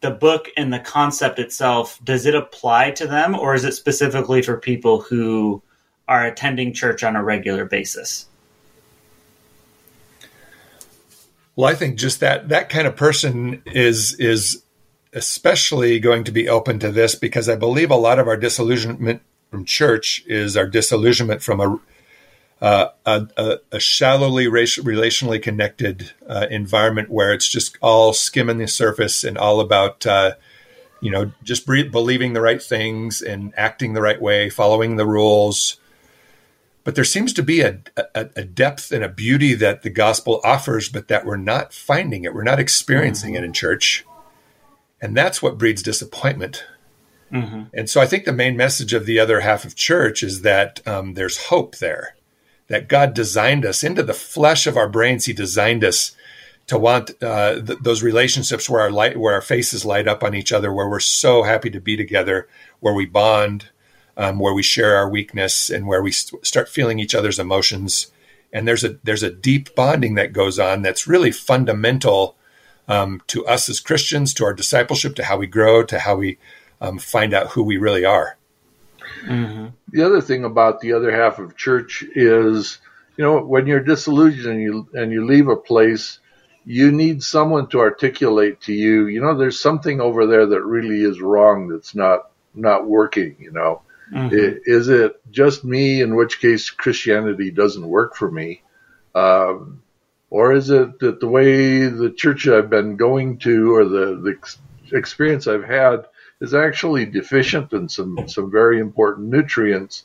the 0.00 0.10
book 0.10 0.48
and 0.56 0.72
the 0.72 0.78
concept 0.78 1.40
itself, 1.40 1.98
does 2.04 2.26
it 2.26 2.34
apply 2.34 2.92
to 2.92 3.06
them 3.06 3.34
or 3.34 3.54
is 3.54 3.64
it 3.64 3.72
specifically 3.72 4.40
for 4.40 4.56
people 4.56 5.00
who 5.00 5.62
are 6.06 6.24
attending 6.24 6.72
church 6.72 7.02
on 7.02 7.16
a 7.16 7.22
regular 7.22 7.64
basis? 7.64 8.26
Well, 11.56 11.68
I 11.68 11.74
think 11.74 11.98
just 11.98 12.20
that 12.20 12.50
that 12.50 12.68
kind 12.68 12.86
of 12.86 12.94
person 12.94 13.62
is 13.66 14.14
is 14.14 14.62
especially 15.12 15.98
going 15.98 16.24
to 16.24 16.32
be 16.32 16.48
open 16.48 16.78
to 16.78 16.92
this 16.92 17.14
because 17.14 17.48
I 17.48 17.56
believe 17.56 17.90
a 17.90 17.96
lot 17.96 18.18
of 18.18 18.28
our 18.28 18.36
disillusionment 18.36 19.22
from 19.50 19.64
church 19.64 20.22
is 20.26 20.56
our 20.56 20.66
disillusionment 20.66 21.42
from 21.42 21.60
a, 21.60 21.80
uh, 22.60 22.88
a, 23.06 23.58
a, 23.72 23.80
shallowly 23.80 24.46
relationally 24.46 25.42
connected 25.42 26.12
uh, 26.28 26.46
environment 26.50 27.08
where 27.08 27.32
it's 27.32 27.48
just 27.48 27.78
all 27.80 28.12
skimming 28.12 28.58
the 28.58 28.66
surface 28.66 29.24
and 29.24 29.38
all 29.38 29.60
about 29.60 30.04
uh, 30.06 30.34
you 31.00 31.10
know 31.10 31.32
just 31.42 31.66
believing 31.66 32.32
the 32.32 32.40
right 32.40 32.62
things 32.62 33.22
and 33.22 33.52
acting 33.56 33.92
the 33.92 34.02
right 34.02 34.20
way, 34.20 34.50
following 34.50 34.96
the 34.96 35.06
rules. 35.06 35.76
But 36.84 36.94
there 36.94 37.04
seems 37.04 37.32
to 37.34 37.42
be 37.42 37.60
a, 37.60 37.80
a, 38.14 38.30
a 38.36 38.44
depth 38.44 38.92
and 38.92 39.04
a 39.04 39.08
beauty 39.08 39.52
that 39.54 39.82
the 39.82 39.90
gospel 39.90 40.40
offers, 40.42 40.88
but 40.88 41.08
that 41.08 41.26
we're 41.26 41.36
not 41.36 41.74
finding 41.74 42.24
it. 42.24 42.34
We're 42.34 42.44
not 42.44 42.58
experiencing 42.58 43.34
mm-hmm. 43.34 43.44
it 43.44 43.46
in 43.46 43.52
church, 43.52 44.06
and 45.00 45.16
that's 45.16 45.42
what 45.42 45.58
breeds 45.58 45.82
disappointment. 45.82 46.64
Mm-hmm. 47.32 47.64
And 47.74 47.90
so 47.90 48.00
I 48.00 48.06
think 48.06 48.24
the 48.24 48.32
main 48.32 48.56
message 48.56 48.92
of 48.92 49.06
the 49.06 49.18
other 49.18 49.40
half 49.40 49.64
of 49.64 49.76
church 49.76 50.22
is 50.22 50.42
that 50.42 50.86
um, 50.86 51.14
there's 51.14 51.46
hope 51.46 51.76
there 51.76 52.16
that 52.68 52.88
God 52.88 53.14
designed 53.14 53.64
us 53.64 53.82
into 53.82 54.02
the 54.02 54.14
flesh 54.14 54.66
of 54.66 54.76
our 54.76 54.88
brains. 54.88 55.24
He 55.24 55.32
designed 55.32 55.84
us 55.84 56.14
to 56.66 56.78
want 56.78 57.10
uh, 57.22 57.60
th- 57.60 57.78
those 57.80 58.02
relationships 58.02 58.68
where 58.68 58.82
our 58.82 58.90
light, 58.90 59.18
where 59.18 59.34
our 59.34 59.42
faces 59.42 59.84
light 59.84 60.06
up 60.06 60.22
on 60.22 60.34
each 60.34 60.52
other, 60.52 60.72
where 60.72 60.88
we're 60.88 61.00
so 61.00 61.42
happy 61.42 61.70
to 61.70 61.80
be 61.80 61.96
together, 61.96 62.46
where 62.80 62.94
we 62.94 63.06
bond, 63.06 63.70
um, 64.16 64.38
where 64.38 64.52
we 64.52 64.62
share 64.62 64.96
our 64.96 65.08
weakness, 65.08 65.70
and 65.70 65.86
where 65.86 66.02
we 66.02 66.12
st- 66.12 66.46
start 66.46 66.68
feeling 66.68 66.98
each 66.98 67.14
other's 67.14 67.38
emotions. 67.38 68.12
And 68.52 68.68
there's 68.68 68.84
a 68.84 68.98
there's 69.02 69.22
a 69.22 69.30
deep 69.30 69.74
bonding 69.74 70.14
that 70.14 70.32
goes 70.32 70.58
on 70.58 70.82
that's 70.82 71.06
really 71.06 71.30
fundamental 71.30 72.36
um, 72.88 73.22
to 73.28 73.46
us 73.46 73.68
as 73.68 73.80
Christians, 73.80 74.34
to 74.34 74.44
our 74.44 74.54
discipleship, 74.54 75.14
to 75.16 75.24
how 75.24 75.36
we 75.36 75.46
grow, 75.46 75.84
to 75.84 75.98
how 75.98 76.16
we 76.16 76.38
um, 76.80 76.98
find 76.98 77.34
out 77.34 77.48
who 77.48 77.62
we 77.62 77.76
really 77.76 78.04
are. 78.04 78.36
Mm-hmm. 79.24 79.66
The 79.90 80.02
other 80.02 80.20
thing 80.20 80.44
about 80.44 80.80
the 80.80 80.94
other 80.94 81.10
half 81.10 81.38
of 81.38 81.56
church 81.56 82.04
is, 82.14 82.78
you 83.16 83.24
know, 83.24 83.40
when 83.40 83.66
you're 83.66 83.80
disillusioned 83.80 84.54
and 84.54 84.62
you 84.62 84.88
and 84.94 85.12
you 85.12 85.26
leave 85.26 85.48
a 85.48 85.56
place, 85.56 86.18
you 86.64 86.92
need 86.92 87.22
someone 87.22 87.66
to 87.68 87.80
articulate 87.80 88.60
to 88.62 88.72
you, 88.72 89.06
you 89.06 89.20
know, 89.20 89.36
there's 89.36 89.60
something 89.60 90.00
over 90.00 90.26
there 90.26 90.46
that 90.46 90.62
really 90.62 91.02
is 91.02 91.20
wrong 91.20 91.68
that's 91.68 91.94
not 91.94 92.30
not 92.54 92.86
working. 92.86 93.36
You 93.38 93.52
know, 93.52 93.82
mm-hmm. 94.12 94.58
is 94.64 94.88
it 94.88 95.20
just 95.30 95.64
me? 95.64 96.00
In 96.00 96.14
which 96.14 96.40
case, 96.40 96.70
Christianity 96.70 97.50
doesn't 97.50 97.86
work 97.86 98.14
for 98.14 98.30
me. 98.30 98.62
Um, 99.14 99.82
or 100.30 100.52
is 100.52 100.70
it 100.70 100.98
that 101.00 101.20
the 101.20 101.28
way 101.28 101.86
the 101.86 102.10
church 102.10 102.46
I've 102.48 102.70
been 102.70 102.96
going 102.96 103.38
to 103.38 103.74
or 103.74 103.84
the, 103.84 104.36
the 104.90 104.96
experience 104.96 105.46
I've 105.46 105.64
had 105.64 106.06
is 106.40 106.54
actually 106.54 107.06
deficient 107.06 107.72
in 107.72 107.88
some, 107.88 108.28
some 108.28 108.50
very 108.50 108.78
important 108.78 109.28
nutrients. 109.28 110.04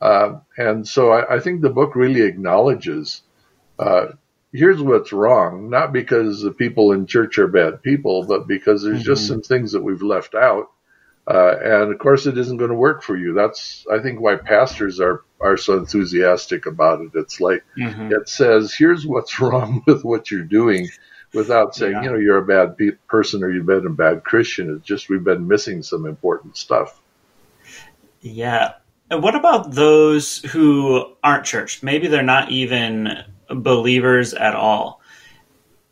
Uh, 0.00 0.40
and 0.56 0.86
so 0.88 1.12
I, 1.12 1.36
I, 1.36 1.40
think 1.40 1.60
the 1.60 1.70
book 1.70 1.94
really 1.94 2.22
acknowledges 2.22 3.22
uh, 3.78 4.06
here's 4.52 4.80
what's 4.80 5.12
wrong, 5.12 5.70
not 5.70 5.92
because 5.92 6.40
the 6.42 6.52
people 6.52 6.92
in 6.92 7.06
church 7.06 7.38
are 7.38 7.46
bad 7.46 7.82
people, 7.82 8.24
but 8.24 8.46
because 8.46 8.82
there's 8.82 9.00
mm-hmm. 9.00 9.04
just 9.04 9.26
some 9.26 9.42
things 9.42 9.72
that 9.72 9.82
we've 9.82 10.02
left 10.02 10.34
out. 10.34 10.70
Uh, 11.26 11.54
and 11.62 11.92
of 11.92 11.98
course, 11.98 12.26
it 12.26 12.36
isn't 12.36 12.56
going 12.56 12.70
to 12.70 12.76
work 12.76 13.02
for 13.02 13.16
you. 13.16 13.34
That's, 13.34 13.86
I 13.92 14.00
think, 14.00 14.20
why 14.20 14.36
pastors 14.36 15.00
are, 15.00 15.22
are 15.40 15.56
so 15.56 15.76
enthusiastic 15.76 16.66
about 16.66 17.02
it. 17.02 17.10
It's 17.14 17.40
like 17.40 17.64
mm-hmm. 17.76 18.12
it 18.12 18.28
says, 18.28 18.74
here's 18.74 19.06
what's 19.06 19.38
wrong 19.40 19.82
with 19.86 20.04
what 20.04 20.30
you're 20.30 20.42
doing 20.42 20.88
without 21.32 21.74
saying, 21.74 21.92
yeah. 21.92 22.02
you 22.02 22.10
know, 22.10 22.18
you're 22.18 22.38
a 22.38 22.46
bad 22.46 22.76
pe- 22.76 22.96
person 23.08 23.42
or 23.44 23.50
you've 23.50 23.66
been 23.66 23.86
a 23.86 23.90
bad 23.90 24.24
Christian. 24.24 24.74
It's 24.74 24.84
just 24.84 25.08
we've 25.08 25.22
been 25.22 25.46
missing 25.46 25.82
some 25.82 26.06
important 26.06 26.56
stuff. 26.56 27.00
Yeah. 28.20 28.74
And 29.10 29.22
what 29.22 29.34
about 29.34 29.72
those 29.72 30.38
who 30.38 31.14
aren't 31.22 31.44
church? 31.44 31.82
Maybe 31.82 32.08
they're 32.08 32.22
not 32.22 32.50
even 32.50 33.24
believers 33.48 34.34
at 34.34 34.54
all. 34.54 35.00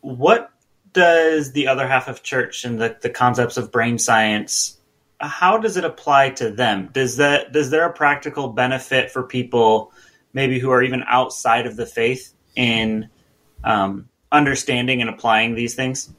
What 0.01 0.51
does 0.93 1.51
the 1.51 1.67
other 1.67 1.87
half 1.87 2.07
of 2.07 2.23
church 2.23 2.65
and 2.65 2.79
the, 2.79 2.97
the 3.01 3.09
concepts 3.09 3.57
of 3.57 3.71
brain 3.71 3.97
science 3.97 4.78
how 5.19 5.57
does 5.57 5.77
it 5.77 5.83
apply 5.83 6.29
to 6.29 6.49
them 6.49 6.89
does 6.93 7.17
that 7.17 7.51
does 7.51 7.69
there 7.69 7.85
a 7.85 7.93
practical 7.93 8.49
benefit 8.49 9.11
for 9.11 9.23
people 9.23 9.91
maybe 10.33 10.59
who 10.59 10.69
are 10.69 10.81
even 10.81 11.03
outside 11.07 11.65
of 11.65 11.75
the 11.75 11.85
faith 11.85 12.33
in 12.55 13.09
um, 13.63 14.07
understanding 14.31 15.01
and 15.01 15.09
applying 15.09 15.55
these 15.55 15.75
things? 15.75 16.09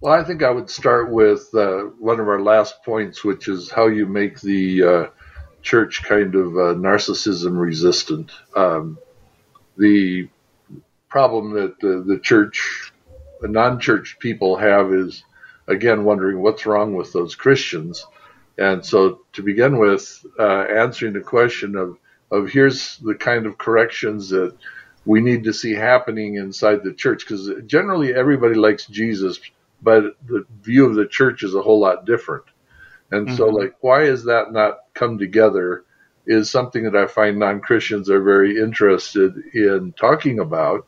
Well, 0.00 0.14
I 0.14 0.24
think 0.24 0.42
I 0.42 0.50
would 0.50 0.70
start 0.70 1.10
with 1.10 1.54
uh, 1.54 1.82
one 1.98 2.20
of 2.20 2.28
our 2.28 2.40
last 2.40 2.82
points, 2.84 3.22
which 3.22 3.48
is 3.48 3.70
how 3.70 3.88
you 3.88 4.06
make 4.06 4.40
the 4.40 4.82
uh, 4.82 5.06
church 5.60 6.02
kind 6.02 6.34
of 6.34 6.46
uh, 6.56 6.74
narcissism 6.74 7.60
resistant. 7.60 8.30
Um, 8.56 8.98
the 9.76 10.28
problem 11.10 11.52
that 11.52 11.78
the, 11.80 12.02
the 12.06 12.18
church, 12.18 12.92
the 13.40 13.48
non 13.48 13.80
church 13.80 14.16
people 14.18 14.56
have 14.56 14.92
is, 14.92 15.22
again, 15.68 16.04
wondering 16.04 16.40
what's 16.40 16.64
wrong 16.64 16.94
with 16.94 17.12
those 17.12 17.34
Christians 17.34 18.06
and 18.60 18.84
so, 18.84 19.22
to 19.32 19.42
begin 19.42 19.78
with, 19.78 20.24
uh, 20.38 20.64
answering 20.64 21.14
the 21.14 21.20
question 21.20 21.76
of 21.76 21.96
of 22.30 22.48
here's 22.50 22.98
the 22.98 23.14
kind 23.14 23.46
of 23.46 23.58
corrections 23.58 24.28
that 24.28 24.54
we 25.06 25.20
need 25.20 25.44
to 25.44 25.52
see 25.52 25.72
happening 25.72 26.34
inside 26.34 26.84
the 26.84 26.92
church, 26.92 27.26
because 27.26 27.50
generally 27.66 28.14
everybody 28.14 28.54
likes 28.54 28.86
Jesus, 28.86 29.40
but 29.82 30.14
the 30.26 30.44
view 30.60 30.84
of 30.84 30.94
the 30.94 31.06
church 31.06 31.42
is 31.42 31.54
a 31.54 31.62
whole 31.62 31.80
lot 31.80 32.04
different. 32.04 32.44
And 33.10 33.26
mm-hmm. 33.26 33.36
so, 33.36 33.46
like, 33.46 33.76
why 33.80 34.02
is 34.02 34.24
that 34.24 34.52
not 34.52 34.80
come 34.92 35.18
together? 35.18 35.84
Is 36.26 36.50
something 36.50 36.84
that 36.84 36.94
I 36.94 37.06
find 37.06 37.38
non 37.38 37.60
Christians 37.60 38.10
are 38.10 38.22
very 38.22 38.58
interested 38.58 39.36
in 39.54 39.94
talking 39.98 40.38
about 40.38 40.86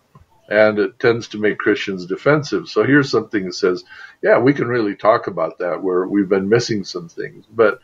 and 0.52 0.78
it 0.78 0.98
tends 0.98 1.28
to 1.28 1.38
make 1.38 1.58
Christians 1.58 2.04
defensive. 2.04 2.68
So 2.68 2.84
here's 2.84 3.10
something 3.10 3.46
that 3.46 3.54
says, 3.54 3.84
yeah, 4.22 4.38
we 4.38 4.52
can 4.52 4.68
really 4.68 4.94
talk 4.94 5.26
about 5.26 5.58
that 5.58 5.82
where 5.82 6.06
we've 6.06 6.28
been 6.28 6.48
missing 6.48 6.84
some 6.84 7.08
things. 7.08 7.46
But 7.50 7.80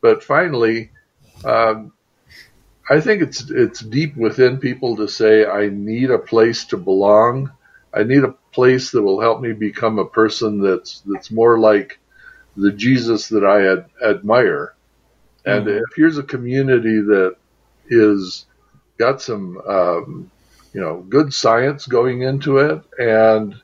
but 0.00 0.24
finally, 0.24 0.90
um, 1.44 1.92
I 2.90 3.00
think 3.00 3.22
it's 3.22 3.48
it's 3.50 3.80
deep 3.80 4.16
within 4.16 4.58
people 4.58 4.96
to 4.96 5.08
say, 5.08 5.46
I 5.46 5.68
need 5.68 6.10
a 6.10 6.18
place 6.18 6.64
to 6.66 6.76
belong. 6.76 7.52
I 7.94 8.02
need 8.02 8.24
a 8.24 8.34
place 8.52 8.90
that 8.90 9.02
will 9.02 9.20
help 9.20 9.40
me 9.40 9.52
become 9.52 9.98
a 9.98 10.04
person 10.04 10.60
that's 10.60 11.02
that's 11.06 11.30
more 11.30 11.58
like 11.58 12.00
the 12.56 12.72
Jesus 12.72 13.28
that 13.28 13.44
I 13.44 13.72
ad, 13.72 13.86
admire. 14.04 14.74
And 15.46 15.66
mm-hmm. 15.66 15.78
if 15.78 15.96
here's 15.96 16.18
a 16.18 16.24
community 16.24 17.00
that 17.00 17.36
is 17.88 18.46
got 18.98 19.22
some 19.22 19.58
um, 19.66 20.30
you 20.72 20.80
know 20.80 21.04
good 21.08 21.32
science 21.32 21.86
going 21.86 22.22
into 22.22 22.58
it, 22.58 22.82
and 22.98 23.54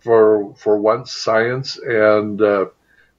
for 0.00 0.54
for 0.56 0.78
once 0.78 1.12
science 1.12 1.78
and 1.78 2.40
uh, 2.40 2.66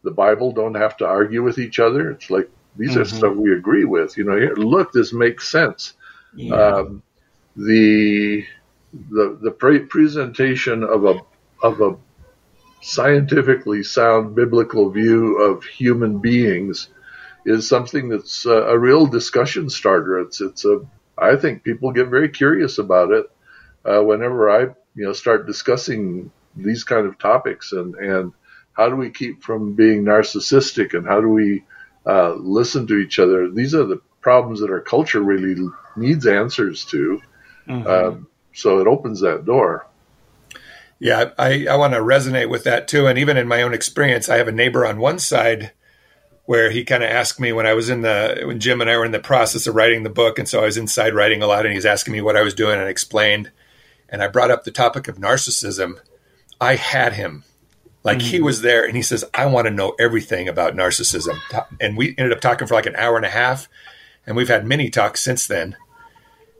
the 0.03 0.11
Bible 0.11 0.51
don't 0.51 0.75
have 0.75 0.97
to 0.97 1.05
argue 1.05 1.43
with 1.43 1.57
each 1.57 1.79
other. 1.79 2.11
It's 2.11 2.29
like 2.29 2.49
these 2.75 2.91
mm-hmm. 2.91 3.01
are 3.01 3.05
stuff 3.05 3.35
we 3.35 3.53
agree 3.53 3.85
with. 3.85 4.17
You 4.17 4.25
know, 4.25 4.35
here, 4.35 4.55
look, 4.55 4.91
this 4.91 5.13
makes 5.13 5.49
sense. 5.49 5.93
Yeah. 6.35 6.55
Um, 6.55 7.03
the 7.55 8.45
the 8.93 9.37
the 9.41 9.51
pre- 9.51 9.79
presentation 9.79 10.83
of 10.83 11.05
a 11.05 11.19
of 11.61 11.81
a 11.81 11.95
scientifically 12.81 13.83
sound 13.83 14.35
biblical 14.35 14.89
view 14.89 15.41
of 15.41 15.63
human 15.63 16.19
beings 16.19 16.89
is 17.45 17.67
something 17.67 18.09
that's 18.09 18.45
a, 18.45 18.51
a 18.51 18.77
real 18.77 19.05
discussion 19.05 19.69
starter. 19.69 20.19
It's 20.19 20.41
it's 20.41 20.65
a 20.65 20.81
I 21.23 21.35
think 21.37 21.63
people 21.63 21.91
get 21.91 22.07
very 22.07 22.29
curious 22.29 22.77
about 22.77 23.11
it 23.11 23.25
uh, 23.85 24.01
whenever 24.01 24.49
I 24.49 24.61
you 24.95 25.05
know 25.05 25.13
start 25.13 25.47
discussing 25.47 26.31
these 26.55 26.83
kind 26.83 27.07
of 27.07 27.17
topics 27.17 27.71
and 27.71 27.95
and 27.95 28.33
how 28.73 28.89
do 28.89 28.95
we 28.95 29.09
keep 29.09 29.43
from 29.43 29.73
being 29.73 30.03
narcissistic 30.03 30.93
and 30.93 31.05
how 31.07 31.21
do 31.21 31.29
we 31.29 31.63
uh, 32.05 32.33
listen 32.33 32.87
to 32.87 32.97
each 32.97 33.19
other. 33.19 33.49
These 33.49 33.75
are 33.75 33.85
the 33.85 34.01
problems 34.21 34.61
that 34.61 34.71
our 34.71 34.81
culture 34.81 35.21
really 35.21 35.69
needs 35.95 36.25
answers 36.25 36.85
to. 36.85 37.21
Mm-hmm. 37.67 37.87
Um, 37.87 38.27
so 38.53 38.79
it 38.79 38.87
opens 38.87 39.21
that 39.21 39.45
door. 39.45 39.87
Yeah, 40.99 41.31
I, 41.37 41.67
I 41.67 41.75
want 41.75 41.93
to 41.93 41.99
resonate 41.99 42.49
with 42.49 42.63
that 42.63 42.87
too. 42.87 43.07
And 43.07 43.19
even 43.19 43.37
in 43.37 43.47
my 43.47 43.61
own 43.61 43.73
experience, 43.73 44.29
I 44.29 44.37
have 44.37 44.47
a 44.47 44.53
neighbor 44.53 44.85
on 44.85 44.99
one 44.99 45.19
side 45.19 45.71
where 46.45 46.69
he 46.69 46.83
kind 46.83 47.03
of 47.03 47.09
asked 47.09 47.39
me 47.39 47.53
when 47.53 47.65
I 47.65 47.73
was 47.73 47.89
in 47.89 48.01
the 48.01 48.43
when 48.45 48.59
Jim 48.59 48.81
and 48.81 48.89
I 48.89 48.97
were 48.97 49.05
in 49.05 49.11
the 49.11 49.19
process 49.19 49.67
of 49.67 49.75
writing 49.75 50.03
the 50.03 50.09
book, 50.09 50.39
and 50.39 50.47
so 50.47 50.61
I 50.61 50.65
was 50.65 50.77
inside 50.77 51.13
writing 51.13 51.41
a 51.41 51.47
lot, 51.47 51.65
and 51.65 51.73
he's 51.73 51.85
asking 51.85 52.13
me 52.13 52.21
what 52.21 52.35
I 52.35 52.41
was 52.41 52.53
doing, 52.53 52.73
and 52.73 52.83
I 52.83 52.89
explained, 52.89 53.51
and 54.09 54.21
I 54.21 54.27
brought 54.27 54.51
up 54.51 54.63
the 54.63 54.71
topic 54.71 55.07
of 55.07 55.17
narcissism. 55.17 55.99
I 56.59 56.75
had 56.75 57.13
him, 57.13 57.43
like 58.03 58.17
mm-hmm. 58.17 58.27
he 58.27 58.41
was 58.41 58.61
there, 58.61 58.85
and 58.85 58.95
he 58.95 59.01
says, 59.01 59.23
"I 59.33 59.45
want 59.45 59.67
to 59.67 59.73
know 59.73 59.95
everything 59.99 60.49
about 60.49 60.75
narcissism," 60.75 61.39
and 61.79 61.97
we 61.97 62.09
ended 62.17 62.33
up 62.33 62.41
talking 62.41 62.67
for 62.67 62.73
like 62.73 62.85
an 62.85 62.97
hour 62.97 63.15
and 63.15 63.25
a 63.25 63.29
half, 63.29 63.69
and 64.27 64.35
we've 64.35 64.49
had 64.49 64.65
many 64.65 64.89
talks 64.89 65.21
since 65.21 65.47
then. 65.47 65.77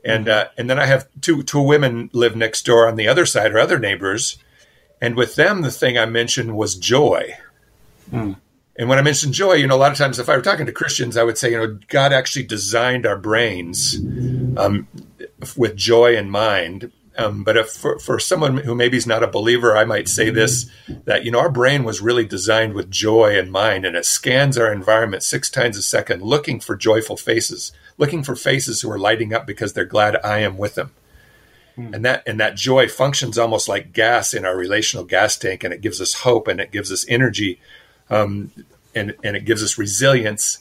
And 0.06 0.28
mm-hmm. 0.28 0.48
uh, 0.48 0.52
and 0.58 0.70
then 0.70 0.80
I 0.80 0.86
have 0.86 1.08
two 1.20 1.44
two 1.44 1.62
women 1.62 2.10
live 2.14 2.38
next 2.38 2.66
door 2.66 2.88
on 2.88 2.96
the 2.96 3.10
other 3.10 3.26
side, 3.26 3.52
or 3.52 3.60
other 3.60 3.80
neighbors, 3.80 4.38
and 5.02 5.18
with 5.18 5.36
them 5.36 5.62
the 5.62 5.72
thing 5.72 5.98
I 5.98 6.06
mentioned 6.06 6.56
was 6.56 6.76
joy. 6.76 7.36
Mm 8.10 8.38
and 8.76 8.90
when 8.90 8.98
I 8.98 9.04
mention 9.04 9.32
joy, 9.32 9.54
you 9.54 9.68
know, 9.68 9.76
a 9.76 9.78
lot 9.78 9.92
of 9.92 9.98
times 9.98 10.18
if 10.18 10.30
I 10.30 10.36
were 10.36 10.42
talking 10.42 10.66
to 10.66 10.72
Christians, 10.72 11.16
I 11.16 11.24
would 11.24 11.38
say, 11.38 11.52
you 11.52 11.58
know, 11.58 11.80
God 11.90 12.12
actually 12.12 12.46
designed 12.46 13.06
our 13.06 13.18
brains 13.18 13.98
um, 14.58 14.88
with 15.56 15.76
joy 15.76 16.16
in 16.16 16.30
mind. 16.30 16.92
Um, 17.16 17.44
but 17.44 17.56
if 17.56 17.70
for, 17.70 18.00
for 18.00 18.18
someone 18.18 18.58
who 18.58 18.74
maybe 18.74 18.98
is 18.98 19.06
not 19.06 19.22
a 19.22 19.28
believer, 19.28 19.78
I 19.78 19.86
might 19.86 20.08
say 20.08 20.32
this 20.32 20.68
that, 21.06 21.24
you 21.24 21.30
know, 21.30 21.40
our 21.40 21.52
brain 21.52 21.84
was 21.84 22.02
really 22.02 22.26
designed 22.26 22.74
with 22.74 22.90
joy 22.90 23.38
in 23.38 23.52
mind 23.52 23.86
and 23.86 23.96
it 23.96 24.06
scans 24.06 24.58
our 24.58 24.74
environment 24.74 25.22
six 25.22 25.52
times 25.52 25.78
a 25.78 25.84
second 25.84 26.24
looking 26.24 26.60
for 26.60 26.76
joyful 26.76 27.16
faces, 27.16 27.72
looking 28.00 28.24
for 28.24 28.36
faces 28.36 28.82
who 28.82 28.90
are 28.90 28.98
lighting 28.98 29.32
up 29.32 29.46
because 29.46 29.74
they're 29.74 29.86
glad 29.86 30.18
I 30.26 30.40
am 30.40 30.58
with 30.58 30.74
them. 30.74 30.90
Hmm. 31.76 31.94
And 31.94 32.06
that 32.06 32.24
and 32.26 32.40
that 32.40 32.56
joy 32.56 32.88
functions 32.88 33.38
almost 33.38 33.70
like 33.70 33.94
gas 33.94 34.34
in 34.34 34.46
our 34.46 34.58
relational 34.58 35.06
gas 35.06 35.38
tank, 35.38 35.64
and 35.64 35.74
it 35.74 35.82
gives 35.82 36.02
us 36.02 36.22
hope 36.22 36.48
and 36.48 36.60
it 36.60 36.72
gives 36.72 36.92
us 36.92 37.06
energy 37.08 37.60
um, 38.10 38.52
and 38.96 39.16
and 39.24 39.36
it 39.36 39.46
gives 39.46 39.64
us 39.64 39.78
resilience. 39.78 40.60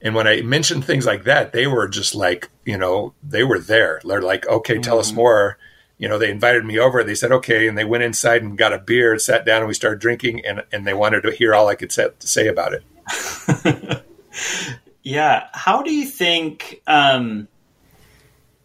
And 0.00 0.14
when 0.14 0.26
I 0.26 0.42
mentioned 0.42 0.84
things 0.84 1.06
like 1.06 1.24
that, 1.24 1.52
they 1.52 1.66
were 1.66 1.88
just 1.88 2.14
like, 2.14 2.50
you 2.66 2.76
know, 2.76 3.14
they 3.22 3.42
were 3.42 3.58
there. 3.58 4.00
They're 4.04 4.20
like, 4.20 4.46
okay, 4.46 4.78
tell 4.78 4.96
mm-hmm. 4.96 5.00
us 5.00 5.12
more. 5.12 5.58
You 5.96 6.08
know, 6.08 6.18
they 6.18 6.30
invited 6.30 6.64
me 6.64 6.78
over. 6.78 7.02
They 7.02 7.14
said, 7.14 7.32
okay, 7.32 7.66
and 7.68 7.78
they 7.78 7.84
went 7.84 8.02
inside 8.02 8.42
and 8.42 8.58
got 8.58 8.74
a 8.74 8.78
beer 8.78 9.12
and 9.12 9.20
sat 9.20 9.46
down 9.46 9.58
and 9.58 9.68
we 9.68 9.74
started 9.74 10.00
drinking, 10.00 10.44
and 10.44 10.62
and 10.72 10.86
they 10.86 10.94
wanted 10.94 11.22
to 11.22 11.32
hear 11.32 11.54
all 11.54 11.68
I 11.68 11.74
could 11.74 11.92
say, 11.92 12.08
to 12.18 12.26
say 12.26 12.48
about 12.48 12.74
it. 12.74 14.04
yeah, 15.02 15.48
how 15.52 15.82
do 15.82 15.92
you 15.92 16.06
think? 16.06 16.82
Um, 16.86 17.48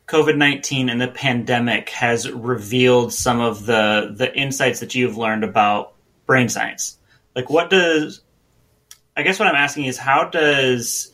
COVID 0.08 0.38
nineteen 0.38 0.90
and 0.90 1.00
the 1.00 1.08
pandemic 1.08 1.90
has 1.90 2.30
revealed 2.30 3.14
some 3.14 3.40
of 3.40 3.68
the 3.68 4.14
the 4.18 4.36
insights 4.36 4.80
that 4.80 4.96
you've 4.96 5.18
learned 5.18 5.44
about 5.44 5.94
brain 6.26 6.50
science. 6.50 6.99
Like, 7.40 7.50
what 7.50 7.70
does 7.70 8.20
I 9.16 9.24
guess 9.24 9.40
what 9.40 9.48
I'm 9.48 9.56
asking 9.56 9.86
is 9.86 9.98
how 9.98 10.26
does 10.26 11.14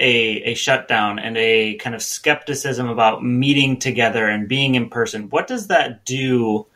a 0.00 0.10
a 0.10 0.54
shutdown 0.54 1.20
and 1.20 1.36
a 1.36 1.76
kind 1.76 1.94
of 1.94 2.02
skepticism 2.02 2.88
about 2.88 3.22
meeting 3.22 3.78
together 3.78 4.26
and 4.26 4.48
being 4.48 4.74
in 4.74 4.90
person, 4.90 5.30
what 5.30 5.46
does 5.46 5.68
that 5.68 6.04
do 6.04 6.66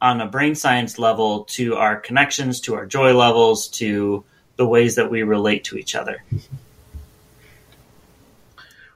on 0.00 0.20
a 0.20 0.28
brain 0.28 0.54
science 0.54 0.96
level 0.96 1.42
to 1.56 1.74
our 1.74 1.98
connections, 1.98 2.60
to 2.60 2.76
our 2.76 2.86
joy 2.86 3.14
levels, 3.14 3.66
to 3.66 4.22
the 4.54 4.64
ways 4.64 4.94
that 4.94 5.10
we 5.10 5.24
relate 5.24 5.64
to 5.64 5.76
each 5.76 5.96
other? 5.96 6.22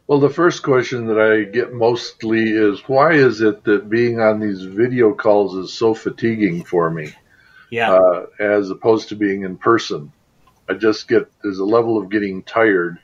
Well, 0.07 0.21
the 0.21 0.31
first 0.31 0.63
question 0.63 1.07
that 1.07 1.19
I 1.19 1.43
get 1.43 1.73
mostly 1.73 2.53
is 2.53 2.79
why 2.87 3.15
is 3.15 3.41
it 3.41 3.65
that 3.65 3.91
being 3.91 4.21
on 4.21 4.39
these 4.39 4.63
video 4.63 5.13
calls 5.13 5.57
is 5.57 5.73
so 5.73 5.93
fatiguing 5.93 6.63
for 6.63 6.89
me? 6.89 7.13
Yeah. 7.71 7.93
Uh, 7.93 8.27
as 8.39 8.71
opposed 8.71 9.09
to 9.09 9.17
being 9.17 9.43
in 9.43 9.57
person. 9.57 10.13
I 10.69 10.75
just 10.75 11.09
get, 11.09 11.31
there's 11.43 11.59
a 11.59 11.65
level 11.65 11.99
of 11.99 12.11
getting 12.11 12.43
tired. 12.43 12.99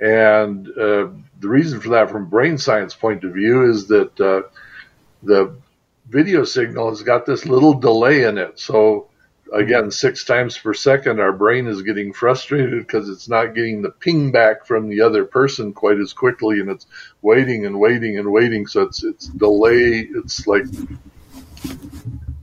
And 0.00 0.68
uh, 0.68 1.08
the 1.40 1.48
reason 1.48 1.80
for 1.80 1.90
that, 1.90 2.10
from 2.10 2.28
brain 2.28 2.58
science 2.58 2.94
point 2.94 3.24
of 3.24 3.34
view, 3.34 3.70
is 3.70 3.88
that 3.88 4.20
uh, 4.20 4.48
the 5.22 5.56
video 6.08 6.44
signal 6.44 6.88
has 6.88 7.02
got 7.02 7.26
this 7.26 7.46
little 7.46 7.74
delay 7.74 8.22
in 8.22 8.38
it. 8.38 8.58
So 8.58 9.08
again, 9.52 9.90
six 9.90 10.24
times 10.24 10.56
per 10.56 10.74
second, 10.74 11.20
our 11.20 11.32
brain 11.32 11.66
is 11.66 11.82
getting 11.82 12.12
frustrated 12.12 12.86
because 12.86 13.08
it's 13.08 13.28
not 13.28 13.54
getting 13.54 13.82
the 13.82 13.90
ping 13.90 14.30
back 14.30 14.66
from 14.66 14.88
the 14.88 15.00
other 15.00 15.24
person 15.24 15.72
quite 15.72 15.98
as 15.98 16.12
quickly, 16.12 16.60
and 16.60 16.70
it's 16.70 16.86
waiting 17.22 17.66
and 17.66 17.78
waiting 17.78 18.18
and 18.18 18.30
waiting. 18.30 18.66
So 18.66 18.82
it's 18.82 19.04
it's 19.04 19.26
delay. 19.26 20.08
It's 20.14 20.46
like 20.46 20.64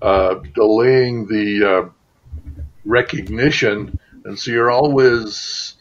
uh, 0.05 0.35
delaying 0.53 1.27
the 1.27 1.49
uh, 1.65 1.89
recognition, 2.85 3.99
and 4.23 4.37
so 4.37 4.51
you're 4.51 4.71
always 4.71 5.75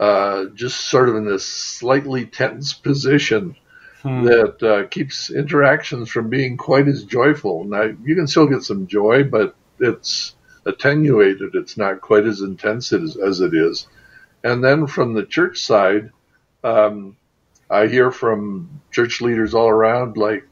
uh, 0.00 0.46
just 0.54 0.80
sort 0.80 1.08
of 1.08 1.16
in 1.16 1.26
this 1.26 1.46
slightly 1.46 2.26
tense 2.26 2.72
position. 2.72 3.56
Hmm. 4.02 4.24
That 4.24 4.62
uh, 4.62 4.86
keeps 4.88 5.30
interactions 5.30 6.10
from 6.10 6.28
being 6.28 6.56
quite 6.56 6.86
as 6.86 7.04
joyful. 7.04 7.64
Now 7.64 7.84
you 8.04 8.14
can 8.14 8.26
still 8.26 8.46
get 8.46 8.62
some 8.62 8.86
joy, 8.86 9.24
but 9.24 9.56
it's 9.80 10.36
attenuated. 10.64 11.54
It's 11.54 11.76
not 11.76 12.00
quite 12.00 12.24
as 12.24 12.40
intense 12.40 12.92
as, 12.92 13.16
as 13.16 13.40
it 13.40 13.54
is. 13.54 13.88
And 14.44 14.62
then 14.62 14.86
from 14.86 15.14
the 15.14 15.24
church 15.24 15.60
side, 15.60 16.10
um, 16.62 17.16
I 17.70 17.86
hear 17.88 18.10
from 18.12 18.82
church 18.90 19.20
leaders 19.20 19.54
all 19.54 19.68
around, 19.68 20.16
like, 20.16 20.46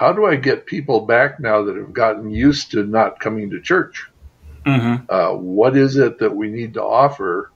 how 0.00 0.14
do 0.14 0.24
I 0.24 0.36
get 0.36 0.64
people 0.64 1.02
back 1.02 1.40
now 1.40 1.64
that 1.64 1.76
have 1.76 1.92
gotten 1.92 2.30
used 2.30 2.70
to 2.70 2.86
not 2.86 3.20
coming 3.20 3.50
to 3.50 3.60
church? 3.60 4.08
Mm-hmm. 4.64 5.04
Uh, 5.10 5.34
what 5.34 5.76
is 5.76 5.98
it 5.98 6.20
that 6.20 6.34
we 6.34 6.48
need 6.48 6.72
to 6.74 6.82
offer? 6.82 7.52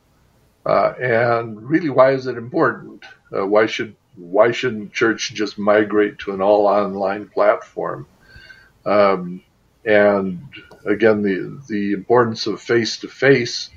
Uh, 0.67 0.93
and 1.01 1.63
really, 1.63 1.89
why 1.89 2.11
is 2.11 2.27
it 2.27 2.37
important? 2.37 3.03
Uh, 3.35 3.47
why 3.47 3.65
should 3.65 3.97
why 4.17 4.53
shouldn't 4.53 4.93
church 4.93 5.33
just 5.33 5.59
migrate 5.59 6.19
to 6.19 6.33
an 6.33 6.43
all 6.43 6.67
online 6.67 7.31
platform? 7.31 8.07
Um, 8.85 9.43
and 9.87 10.47
again, 10.85 11.23
the, 11.23 11.63
the 11.67 11.93
importance 11.93 12.47
of 12.47 12.61
face 12.61 12.99
to 12.99 13.09
face 13.09 13.71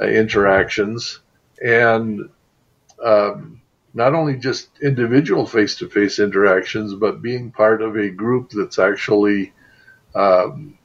interactions 0.00 1.20
and 1.64 2.28
um, 3.00 3.60
not 3.94 4.14
only 4.14 4.36
just 4.36 4.68
individual 4.82 5.46
face 5.46 5.76
to 5.76 5.88
face 5.88 6.18
interactions, 6.18 6.94
but 6.94 7.22
being 7.22 7.50
part 7.50 7.82
of 7.82 7.96
a 7.96 8.10
group 8.10 8.50
that's 8.50 8.78
actually 8.78 9.52
um, 10.14 10.78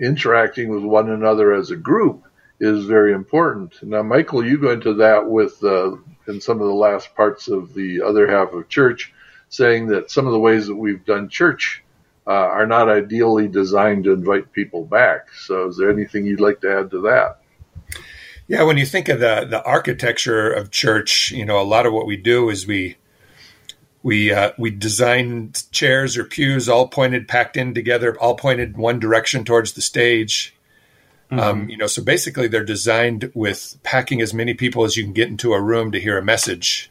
interacting 0.00 0.68
with 0.68 0.82
one 0.82 1.10
another 1.10 1.52
as 1.52 1.70
a 1.70 1.76
group 1.76 2.24
is 2.60 2.84
very 2.84 3.12
important. 3.12 3.74
Now, 3.82 4.02
Michel, 4.02 4.44
you 4.44 4.58
go 4.58 4.70
into 4.70 4.94
that 4.94 5.28
with 5.28 5.62
uh, 5.62 5.96
in 6.28 6.40
some 6.40 6.60
of 6.60 6.66
the 6.66 6.74
last 6.74 7.14
parts 7.14 7.48
of 7.48 7.74
the 7.74 8.02
other 8.02 8.30
half 8.30 8.52
of 8.52 8.68
church, 8.68 9.12
saying 9.48 9.88
that 9.88 10.10
some 10.10 10.26
of 10.26 10.32
the 10.32 10.38
ways 10.38 10.66
that 10.66 10.74
we've 10.74 11.04
done 11.04 11.28
church 11.28 11.82
uh, 12.26 12.30
are 12.30 12.66
not 12.66 12.88
ideally 12.88 13.48
designed 13.48 14.04
to 14.04 14.12
invite 14.12 14.52
people 14.52 14.84
back. 14.84 15.28
So, 15.34 15.68
is 15.68 15.76
there 15.76 15.90
anything 15.90 16.26
you'd 16.26 16.40
like 16.40 16.60
to 16.62 16.78
add 16.78 16.90
to 16.92 17.02
that? 17.02 17.40
Yeah, 18.46 18.62
when 18.64 18.76
you 18.76 18.86
think 18.86 19.08
of 19.08 19.20
the 19.20 19.46
the 19.48 19.62
architecture 19.64 20.50
of 20.50 20.70
church, 20.70 21.30
you 21.30 21.44
know, 21.44 21.60
a 21.60 21.64
lot 21.64 21.86
of 21.86 21.92
what 21.92 22.06
we 22.06 22.16
do 22.16 22.50
is 22.50 22.66
we 22.66 22.96
we 24.02 24.32
uh, 24.32 24.52
we 24.58 24.70
design 24.70 25.52
chairs 25.70 26.16
or 26.16 26.24
pews 26.24 26.68
all 26.68 26.88
pointed, 26.88 27.26
packed 27.26 27.56
in 27.56 27.74
together, 27.74 28.18
all 28.20 28.34
pointed 28.34 28.76
one 28.76 28.98
direction 28.98 29.44
towards 29.44 29.72
the 29.72 29.80
stage. 29.80 30.54
Mm-hmm. 31.30 31.40
Um, 31.40 31.68
you 31.70 31.78
know, 31.78 31.86
so 31.86 32.02
basically, 32.02 32.48
they're 32.48 32.64
designed 32.64 33.32
with 33.34 33.78
packing 33.82 34.20
as 34.20 34.34
many 34.34 34.52
people 34.52 34.84
as 34.84 34.96
you 34.96 35.04
can 35.04 35.14
get 35.14 35.28
into 35.28 35.54
a 35.54 35.60
room 35.60 35.90
to 35.92 36.00
hear 36.00 36.18
a 36.18 36.22
message 36.22 36.90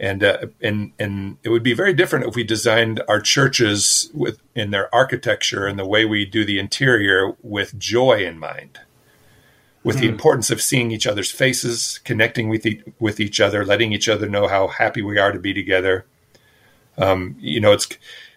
and 0.00 0.22
uh, 0.22 0.46
and 0.60 0.92
and 0.98 1.38
it 1.42 1.48
would 1.48 1.62
be 1.62 1.74
very 1.74 1.92
different 1.92 2.26
if 2.26 2.36
we 2.36 2.44
designed 2.44 3.02
our 3.08 3.20
churches 3.20 4.10
with 4.14 4.40
in 4.54 4.70
their 4.70 4.94
architecture 4.94 5.66
and 5.66 5.78
the 5.78 5.86
way 5.86 6.04
we 6.04 6.24
do 6.24 6.44
the 6.44 6.58
interior 6.58 7.36
with 7.42 7.78
joy 7.78 8.24
in 8.24 8.38
mind 8.38 8.80
with 9.84 9.96
mm-hmm. 9.96 10.02
the 10.02 10.08
hmm. 10.08 10.14
importance 10.14 10.50
of 10.50 10.60
seeing 10.60 10.90
each 10.90 11.06
other's 11.06 11.30
faces 11.30 12.00
connecting 12.04 12.48
with 12.48 12.66
e- 12.66 12.82
with 12.98 13.20
each 13.20 13.40
other 13.40 13.64
letting 13.64 13.92
each 13.92 14.08
other 14.08 14.28
know 14.28 14.48
how 14.48 14.68
happy 14.68 15.02
we 15.02 15.18
are 15.18 15.32
to 15.32 15.38
be 15.38 15.54
together 15.54 16.04
um, 16.96 17.36
you 17.38 17.60
know 17.60 17.72
it's 17.72 17.88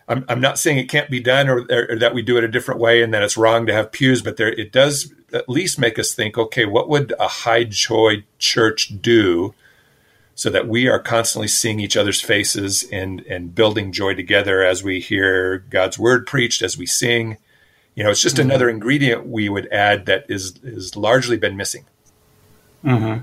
I'm, 0.08 0.26
I'm 0.28 0.42
not 0.42 0.60
saying 0.60 0.78
it 0.78 0.90
can't 0.90 1.10
be 1.10 1.22
done 1.22 1.48
or, 1.48 1.66
or, 1.70 1.98
that 1.98 2.14
we 2.14 2.22
do 2.22 2.38
it 2.38 2.44
a 2.44 2.50
different 2.50 2.80
way 2.80 3.02
and 3.02 3.14
that 3.14 3.24
it's 3.24 3.38
wrong 3.38 3.66
to 3.68 3.74
have 3.74 3.92
pews 3.92 4.22
but 4.22 4.38
there 4.38 4.50
it 4.50 4.72
does 4.72 5.14
at 5.34 5.48
least 5.50 5.80
make 5.80 5.98
us 5.98 6.14
think 6.14 6.38
okay 6.38 6.66
what 6.66 6.90
would 6.90 7.14
a 7.20 7.28
high 7.28 7.64
joy 7.64 8.24
church 8.38 9.02
do 9.02 9.54
so 10.42 10.50
that 10.50 10.68
we 10.68 10.88
are 10.88 10.98
constantly 10.98 11.48
seeing 11.48 11.80
each 11.80 11.98
other's 11.98 12.20
faces 12.20 12.84
and 12.92 13.22
and 13.28 13.54
building 13.54 13.92
joy 13.92 14.16
together 14.16 14.64
as 14.64 14.84
we 14.84 15.00
hear 15.00 15.60
God's 15.70 16.00
word 16.00 16.26
preached, 16.26 16.62
as 16.62 16.78
we 16.78 16.88
sing. 16.88 17.38
You 17.96 18.04
know, 18.04 18.10
it's 18.10 18.22
just 18.22 18.38
mm-hmm. 18.38 18.50
another 18.50 18.70
ingredient 18.70 19.28
we 19.28 19.50
would 19.50 19.68
add 19.72 20.06
that 20.06 20.26
is 20.30 20.60
is 20.64 20.96
largely 20.96 21.38
been 21.38 21.58
missing. 21.58 21.86
Mm-hmm. 22.84 23.22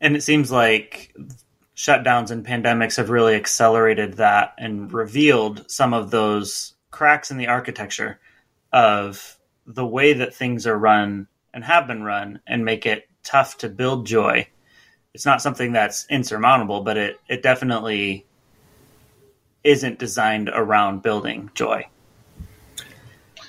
And 0.00 0.16
it 0.16 0.22
seems 0.22 0.50
like 0.50 1.14
shutdowns 1.76 2.30
and 2.30 2.46
pandemics 2.46 2.96
have 2.96 3.10
really 3.10 3.34
accelerated 3.34 4.14
that 4.14 4.54
and 4.58 4.92
revealed 4.92 5.70
some 5.70 5.92
of 5.92 6.10
those 6.10 6.74
cracks 6.90 7.30
in 7.30 7.36
the 7.36 7.48
architecture 7.48 8.18
of 8.72 9.38
the 9.66 9.86
way 9.86 10.14
that 10.14 10.34
things 10.34 10.66
are 10.66 10.78
run 10.78 11.26
and 11.52 11.64
have 11.64 11.86
been 11.86 12.02
run 12.02 12.40
and 12.46 12.64
make 12.64 12.86
it 12.86 13.08
tough 13.22 13.58
to 13.58 13.68
build 13.68 14.06
joy 14.06 14.46
it's 15.16 15.24
not 15.24 15.40
something 15.40 15.72
that's 15.72 16.06
insurmountable, 16.10 16.82
but 16.82 16.98
it 16.98 17.18
it 17.26 17.42
definitely 17.42 18.26
isn't 19.64 19.98
designed 19.98 20.50
around 20.52 21.00
building 21.00 21.50
joy. 21.54 21.88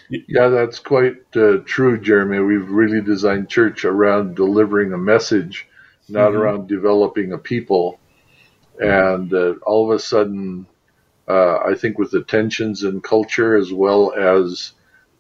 Yeah, 0.10 0.48
that's 0.48 0.80
quite 0.80 1.18
uh, 1.36 1.58
true, 1.66 2.00
Jeremy. 2.00 2.40
We've 2.40 2.70
really 2.70 3.02
designed 3.02 3.50
church 3.50 3.84
around 3.84 4.36
delivering 4.36 4.94
a 4.94 4.98
message, 4.98 5.68
not 6.08 6.32
mm-hmm. 6.32 6.38
around 6.38 6.68
developing 6.68 7.34
a 7.34 7.38
people. 7.38 8.00
And 8.80 9.34
uh, 9.34 9.56
all 9.66 9.90
of 9.90 9.96
a 9.96 10.00
sudden, 10.00 10.66
uh, 11.28 11.58
I 11.58 11.76
think 11.76 11.98
with 11.98 12.12
the 12.12 12.24
tensions 12.24 12.84
in 12.84 13.02
culture 13.02 13.58
as 13.58 13.74
well 13.74 14.14
as 14.14 14.72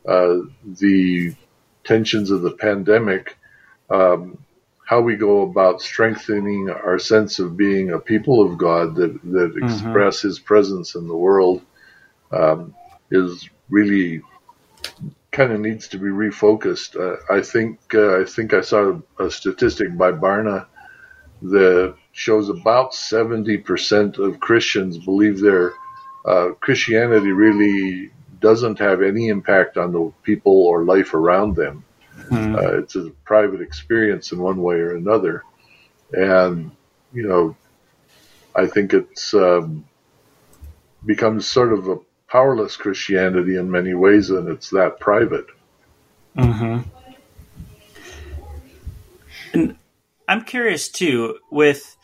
uh, 0.07 0.37
the 0.63 1.35
tensions 1.83 2.31
of 2.31 2.41
the 2.41 2.51
pandemic, 2.51 3.37
um, 3.89 4.37
how 4.85 5.01
we 5.01 5.17
go 5.17 5.41
about 5.41 5.81
strengthening 5.81 6.69
our 6.69 6.97
sense 6.97 7.39
of 7.39 7.57
being 7.57 7.91
a 7.91 7.99
people 7.99 8.41
of 8.41 8.57
God 8.57 8.95
that 8.95 9.21
that 9.23 9.53
mm-hmm. 9.53 9.65
express 9.65 10.21
His 10.21 10.39
presence 10.39 10.95
in 10.95 11.07
the 11.07 11.15
world 11.15 11.61
um, 12.31 12.73
is 13.11 13.49
really 13.69 14.21
kind 15.31 15.51
of 15.51 15.59
needs 15.59 15.87
to 15.89 15.97
be 15.97 16.07
refocused. 16.07 16.95
Uh, 16.99 17.17
I 17.31 17.41
think 17.41 17.79
uh, 17.93 18.21
I 18.21 18.25
think 18.25 18.53
I 18.53 18.61
saw 18.61 18.99
a 19.19 19.29
statistic 19.29 19.95
by 19.95 20.11
Barna 20.11 20.65
that 21.43 21.95
shows 22.11 22.49
about 22.49 22.93
seventy 22.93 23.57
percent 23.57 24.17
of 24.17 24.39
Christians 24.39 24.97
believe 24.97 25.39
their 25.39 25.73
uh, 26.25 26.49
Christianity 26.59 27.31
really 27.31 28.11
doesn't 28.39 28.79
have 28.79 29.01
any 29.01 29.29
impact 29.29 29.77
on 29.77 29.91
the 29.91 30.11
people 30.23 30.57
or 30.67 30.83
life 30.83 31.13
around 31.13 31.55
them. 31.55 31.83
Mm. 32.31 32.79
it's 32.81 32.95
a 32.95 33.11
private 33.25 33.61
experience 33.61 34.31
in 34.31 34.39
one 34.39 34.61
way 34.61 34.75
or 34.75 34.95
another, 34.95 35.43
and 36.11 36.71
you 37.13 37.27
know, 37.27 37.55
I 38.55 38.65
think 38.65 38.93
it's 38.93 39.33
um, 39.33 39.85
becomes 41.05 41.45
sort 41.45 41.73
of 41.73 41.87
a 41.87 41.97
powerless 42.27 42.75
Christianity 42.75 43.55
in 43.55 43.71
many 43.71 43.93
ways, 43.93 44.29
and 44.29 44.47
it's 44.49 44.69
that 44.71 44.99
private. 44.99 45.47
hmm 46.35 46.79
And 49.53 49.77
I'm 50.27 50.43
curious 50.43 50.89
too 50.89 51.37
with 51.51 51.95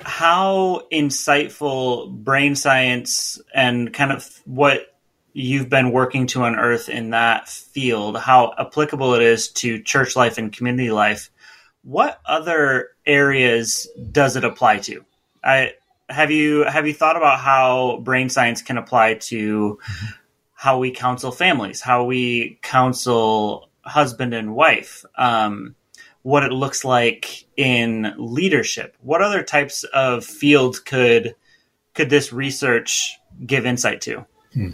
how 0.00 0.82
insightful 0.92 2.10
brain 2.10 2.56
science 2.56 3.40
and 3.54 3.92
kind 3.92 4.12
of 4.12 4.28
what 4.44 4.94
you've 5.32 5.68
been 5.68 5.90
working 5.90 6.26
to 6.28 6.44
unearth 6.44 6.88
in 6.88 7.10
that 7.10 7.48
field, 7.48 8.18
how 8.18 8.54
applicable 8.58 9.14
it 9.14 9.22
is 9.22 9.48
to 9.48 9.82
church 9.82 10.14
life 10.14 10.38
and 10.38 10.52
community 10.52 10.90
life. 10.90 11.30
What 11.82 12.20
other 12.24 12.90
areas 13.06 13.88
does 14.12 14.36
it 14.36 14.44
apply 14.44 14.78
to? 14.78 15.04
I 15.42 15.74
have 16.08 16.30
you 16.30 16.64
have 16.64 16.86
you 16.86 16.94
thought 16.94 17.16
about 17.16 17.40
how 17.40 17.98
brain 18.02 18.28
science 18.28 18.62
can 18.62 18.78
apply 18.78 19.14
to 19.14 19.78
how 20.52 20.78
we 20.78 20.90
counsel 20.90 21.32
families, 21.32 21.80
how 21.80 22.04
we 22.04 22.58
counsel 22.62 23.68
husband 23.82 24.34
and 24.34 24.54
wife, 24.54 25.04
um, 25.16 25.74
what 26.22 26.42
it 26.42 26.52
looks 26.52 26.84
like 26.84 27.44
in 27.56 28.14
leadership? 28.18 28.96
What 29.00 29.22
other 29.22 29.42
types 29.42 29.84
of 29.84 30.24
fields 30.24 30.80
could 30.80 31.34
could 31.94 32.10
this 32.10 32.32
research 32.32 33.18
give 33.44 33.66
insight 33.66 34.00
to? 34.02 34.26
Hmm. 34.52 34.70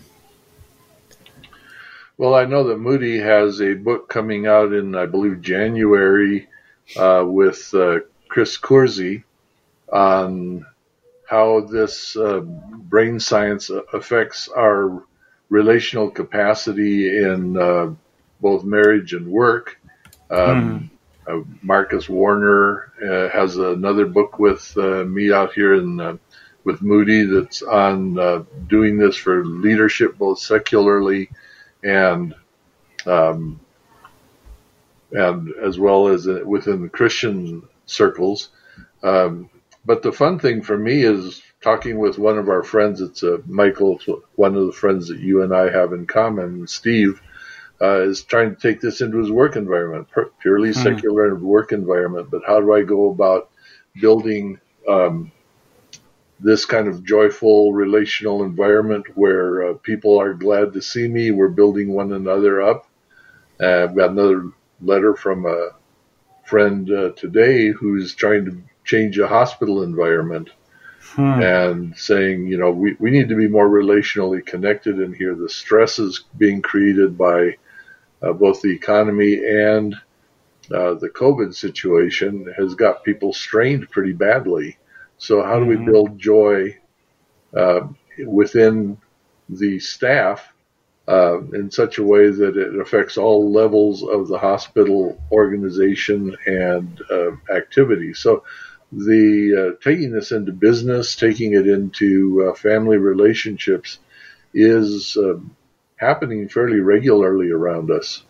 Well, 2.17 2.35
I 2.35 2.45
know 2.45 2.65
that 2.65 2.79
Moody 2.79 3.19
has 3.19 3.63
a 3.63 3.73
book 3.73 4.11
coming 4.11 4.47
out 4.47 4.75
in, 4.75 4.95
I 4.95 5.07
believe, 5.07 5.41
January 5.41 6.49
uh, 6.95 7.25
with 7.27 7.73
uh, 7.73 8.01
Chris 8.29 8.59
Coursey 8.59 9.25
on 9.91 10.67
how 11.31 11.61
this 11.61 12.17
uh, 12.17 12.41
brain 12.41 13.21
science 13.21 13.71
affects 13.93 14.49
our 14.49 15.05
relational 15.49 16.11
capacity 16.11 17.23
in 17.23 17.57
uh, 17.57 17.89
both 18.41 18.65
marriage 18.65 19.13
and 19.13 19.29
work. 19.29 19.79
Um, 20.29 20.91
mm. 21.29 21.47
Marcus 21.63 22.09
Warner 22.09 22.93
uh, 23.01 23.29
has 23.29 23.57
another 23.57 24.07
book 24.07 24.41
with 24.41 24.77
uh, 24.77 25.05
me 25.05 25.33
out 25.33 25.53
here 25.53 25.75
in 25.75 26.19
with 26.65 26.83
Moody 26.83 27.23
that's 27.23 27.63
on 27.63 28.47
doing 28.67 28.99
this 28.99 29.15
for 29.15 29.45
leadership, 29.45 30.19
both 30.19 30.41
secularly 30.41 31.31
and 31.85 32.35
um, 33.07 33.61
and 35.13 35.53
as 35.63 35.79
well 35.79 36.09
as 36.09 36.27
within 36.27 36.83
the 36.83 36.89
Christian 36.89 37.63
circles. 37.87 38.49
Um, 39.05 39.50
but 39.85 40.03
the 40.03 40.13
fun 40.13 40.39
thing 40.39 40.63
for 40.63 40.77
me 40.77 41.03
is 41.03 41.43
talking 41.63 41.99
with 41.99 42.19
one 42.19 42.39
of 42.39 42.49
our 42.49 42.63
friends. 42.63 43.01
It's 43.01 43.23
uh, 43.23 43.39
Michel, 43.47 43.99
one 44.37 44.57
of 44.57 44.67
the 44.67 44.73
friends 44.73 45.09
that 45.09 45.21
you 45.21 45.43
and 45.43 45.55
I 45.55 45.71
have 45.71 45.93
in 45.93 46.07
common, 46.07 46.67
Steve. 46.67 47.21
Uh, 47.83 48.03
is 48.03 48.23
trying 48.25 48.55
to 48.55 48.61
take 48.61 48.79
this 48.79 49.01
into 49.01 49.17
his 49.17 49.31
work 49.31 49.57
environment, 49.57 50.07
purely 50.43 50.69
mm. 50.69 50.75
secular 50.75 51.35
work 51.35 51.73
environment. 51.73 52.31
But 52.31 52.43
how 52.47 52.61
do 52.61 52.75
I 52.75 52.83
go 52.83 53.11
about 53.11 53.49
building 53.99 54.61
um, 54.87 55.33
this 56.39 56.67
kind 56.67 56.89
of 56.89 57.03
joyful 57.05 57.73
relational 57.73 58.43
environment 58.43 59.07
where 59.15 59.71
uh, 59.71 59.75
people 59.75 60.21
are 60.21 60.35
glad 60.35 60.75
to 60.75 60.83
see 60.83 61.09
me? 61.09 61.31
We're 61.31 61.49
building 61.49 61.95
one 61.95 62.13
another 62.13 62.61
up. 62.61 62.87
Uh, 63.59 63.85
I've 63.85 63.97
got 63.97 64.11
another 64.11 64.51
letter 64.83 65.17
from 65.17 65.47
a 65.47 65.71
friend 66.45 66.91
uh, 66.91 67.11
today 67.13 67.69
who's 67.69 68.15
trying 68.15 68.45
to 68.45 68.63
change 68.91 69.19
a 69.19 69.29
hospital 69.29 69.85
environment 69.85 70.51
hmm. 71.15 71.41
and 71.41 71.97
saying, 71.97 72.49
you 72.49 72.59
know, 72.59 72.73
we, 72.73 72.97
we 72.99 73.11
need 73.11 73.29
to 73.29 73.37
be 73.37 73.47
more 73.47 73.69
relationally 73.69 74.45
connected 74.45 74.99
in 74.99 75.15
here. 75.15 75.37
The 75.37 75.49
stresses 75.49 76.25
being 76.37 76.61
created 76.61 77.17
by 77.17 77.57
uh, 78.21 78.33
both 78.33 78.63
the 78.63 78.73
economy 78.73 79.35
and 79.47 79.95
uh, 80.75 80.95
the 80.95 81.09
COVID 81.09 81.55
situation 81.55 82.53
has 82.57 82.75
got 82.75 83.05
people 83.05 83.33
strained 83.33 83.91
pretty 83.91 84.13
badly. 84.13 84.77
So, 85.19 85.43
how 85.43 85.61
do 85.61 85.67
we 85.67 85.77
hmm. 85.77 85.87
build 85.91 86.19
joy 86.19 86.77
uh, 87.57 87.81
within 88.27 88.99
the 89.49 89.79
staff 89.79 90.53
uh, 91.07 91.41
in 91.53 91.71
such 91.71 91.99
a 91.99 92.05
way 92.05 92.31
that 92.31 92.57
it 92.57 92.81
affects 92.81 93.17
all 93.17 93.53
levels 93.53 94.03
of 94.03 94.29
the 94.29 94.39
hospital 94.39 95.21
organization 95.31 96.37
and 96.47 97.01
uh, 97.11 97.33
activity? 97.55 98.15
So, 98.15 98.45
the 98.93 99.75
uh, 99.77 99.85
taking 99.85 100.13
this 100.13 100.33
into 100.33 100.53
business, 100.53 101.15
taking 101.17 101.55
it 101.55 101.67
into 101.67 102.49
uh, 102.49 102.55
family 102.55 102.97
relationships, 102.97 103.99
is 104.53 105.17
um, 105.17 105.55
happening 105.97 106.49
fairly 106.49 106.81
regularly 106.81 107.51
around 107.51 107.91
us. 107.91 108.25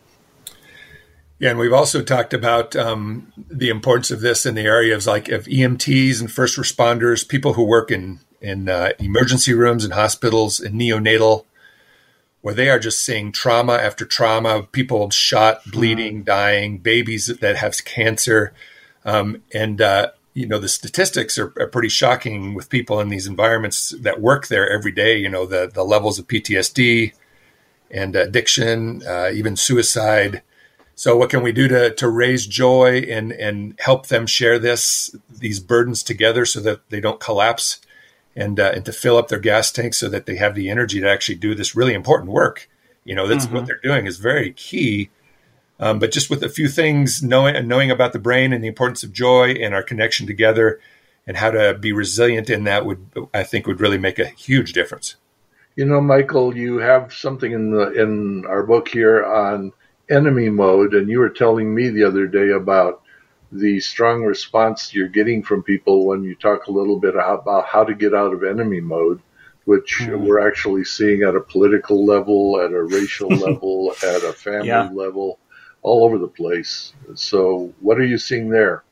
Yeah, 1.39 1.51
and 1.51 1.59
we've 1.59 1.73
also 1.73 2.03
talked 2.03 2.35
about 2.35 2.77
um, 2.77 3.33
the 3.51 3.71
importance 3.71 4.11
of 4.11 4.21
this 4.21 4.45
in 4.45 4.55
the 4.55 4.67
areas 4.67 5.07
like 5.07 5.31
of 5.31 5.47
EMTs 5.47 6.21
and 6.21 6.31
first 6.31 6.59
responders, 6.59 7.27
people 7.27 7.55
who 7.55 7.65
work 7.65 7.91
in 7.91 8.21
in 8.43 8.69
uh, 8.69 8.91
emergency 8.99 9.55
rooms 9.55 9.85
and 9.85 9.95
hospitals 9.95 10.61
and 10.61 10.79
neonatal, 10.79 11.45
where 12.43 12.55
they 12.55 12.69
are 12.69 12.79
just 12.79 13.01
seeing 13.01 13.33
trauma 13.33 13.75
after 13.75 14.05
trauma, 14.05 14.65
people 14.65 15.09
shot, 15.11 15.63
bleeding, 15.67 16.17
mm-hmm. 16.17 16.25
dying, 16.25 16.79
babies 16.79 17.27
that 17.27 17.57
have 17.57 17.85
cancer, 17.85 18.53
um, 19.07 19.43
and 19.55 19.81
uh, 19.81 20.11
you 20.35 20.47
know 20.47 20.59
the 20.59 20.69
statistics 20.69 21.39
are, 21.39 21.53
are, 21.59 21.67
pretty 21.67 21.89
shocking 21.89 22.55
with 22.55 22.71
people 22.71 23.01
in 23.01 23.09
these 23.09 23.27
environments 23.27 23.91
that 23.91 24.21
work 24.21 24.47
there 24.47 24.69
every 24.71 24.93
day. 24.93 25.19
You 25.19 25.29
know 25.29 25.47
the 25.47 25.71
the 25.73 25.85
levels 25.85 26.19
of 26.19 26.27
PTSD 26.29 27.13
and 27.91 28.15
addiction, 28.15 29.03
uh, 29.07 29.31
even 29.33 29.57
suicide. 29.57 30.43
So, 30.95 31.17
what 31.17 31.31
can 31.31 31.43
we 31.43 31.53
do 31.53 31.67
to 31.69 31.95
to 31.95 32.09
raise 32.09 32.47
joy 32.47 32.99
and 33.09 33.33
and 33.33 33.75
help 33.81 34.07
them 34.07 34.27
share 34.27 34.59
this 34.59 35.15
these 35.29 35.59
burdens 35.59 36.03
together 36.03 36.45
so 36.45 36.61
that 36.61 36.89
they 36.91 37.01
don't 37.01 37.21
collapse, 37.21 37.81
and 38.37 38.61
uh, 38.61 38.73
and 38.75 38.85
to 38.85 38.93
fill 38.93 39.17
up 39.17 39.29
their 39.29 39.41
gas 39.41 39.73
tanks 39.73 39.99
so 39.99 40.09
that 40.09 40.27
they 40.27 40.37
have 40.37 40.55
the 40.55 40.71
energy 40.71 41.01
to 41.01 41.11
actually 41.11 41.37
do 41.37 41.55
this 41.55 41.75
really 41.75 41.95
important 41.95 42.31
work. 42.31 42.69
You 43.05 43.15
know, 43.15 43.27
that's 43.27 43.47
mm-hmm. 43.47 43.57
what 43.57 43.67
they're 43.67 43.81
doing 43.83 44.07
is 44.07 44.19
very 44.19 44.53
key 44.53 45.11
um, 45.81 45.99
but 45.99 46.13
just 46.13 46.29
with 46.29 46.45
a 46.45 46.49
few 46.51 46.69
things, 46.69 47.23
knowing 47.23 47.67
knowing 47.67 47.91
about 47.91 48.13
the 48.13 48.19
brain 48.19 48.53
and 48.53 48.63
the 48.63 48.69
importance 48.69 49.03
of 49.03 49.13
joy 49.13 49.53
and 49.53 49.75
our 49.75 49.83
connection 49.83 50.27
together, 50.27 50.79
and 51.27 51.39
how 51.39 51.51
to 51.51 51.75
be 51.75 51.93
resilient 51.93 52.51
in 52.51 52.65
that 52.65 52.85
would 52.85 53.05
I 53.33 53.43
think 53.45 53.67
would 53.67 53.81
really 53.81 53.99
make 53.99 54.19
a 54.19 54.27
huge 54.27 54.75
difference. 54.75 55.17
You 55.77 55.87
know, 55.87 56.01
Michel, 56.03 56.55
you 56.55 56.79
have 56.79 57.15
something 57.15 57.51
in 57.51 57.71
the 57.71 57.93
in 57.93 58.45
our 58.47 58.63
book 58.63 58.89
here 58.89 59.25
on 59.25 59.73
enemy 60.11 60.51
mode, 60.51 60.93
and 60.93 61.09
you 61.09 61.19
were 61.19 61.31
telling 61.31 61.75
me 61.75 61.89
the 61.89 62.05
other 62.05 62.27
day 62.27 62.51
about 62.51 63.03
the 63.51 63.81
strong 63.81 64.23
response 64.23 64.95
you're 64.95 65.09
getting 65.09 65.43
from 65.43 65.63
people 65.63 66.07
when 66.07 66.23
you 66.23 66.35
talk 66.35 66.67
a 66.67 66.73
little 66.73 67.01
bit 67.01 67.15
about 67.17 67.67
how 67.67 67.85
to 67.85 67.95
get 67.95 68.15
out 68.15 68.35
of 68.35 68.45
enemy 68.45 68.81
mode, 68.81 69.21
which 69.65 69.99
mm. 70.01 70.21
we're 70.21 70.47
actually 70.47 70.85
seeing 70.85 71.23
at 71.23 71.35
a 71.35 71.41
political 71.41 72.05
level, 72.05 72.61
at 72.61 72.71
a 72.71 72.83
racial 72.83 73.29
level, 73.47 73.93
at 74.03 74.23
a 74.23 74.33
family 74.35 74.69
yeah. 74.69 74.91
level 74.93 75.40
all 75.83 76.05
over 76.05 76.19
the 76.19 76.29
place. 76.29 76.93
So, 77.15 77.73
what 77.81 77.99
are 77.99 78.05
you 78.05 78.19
seeing 78.19 78.51
there? 78.51 78.85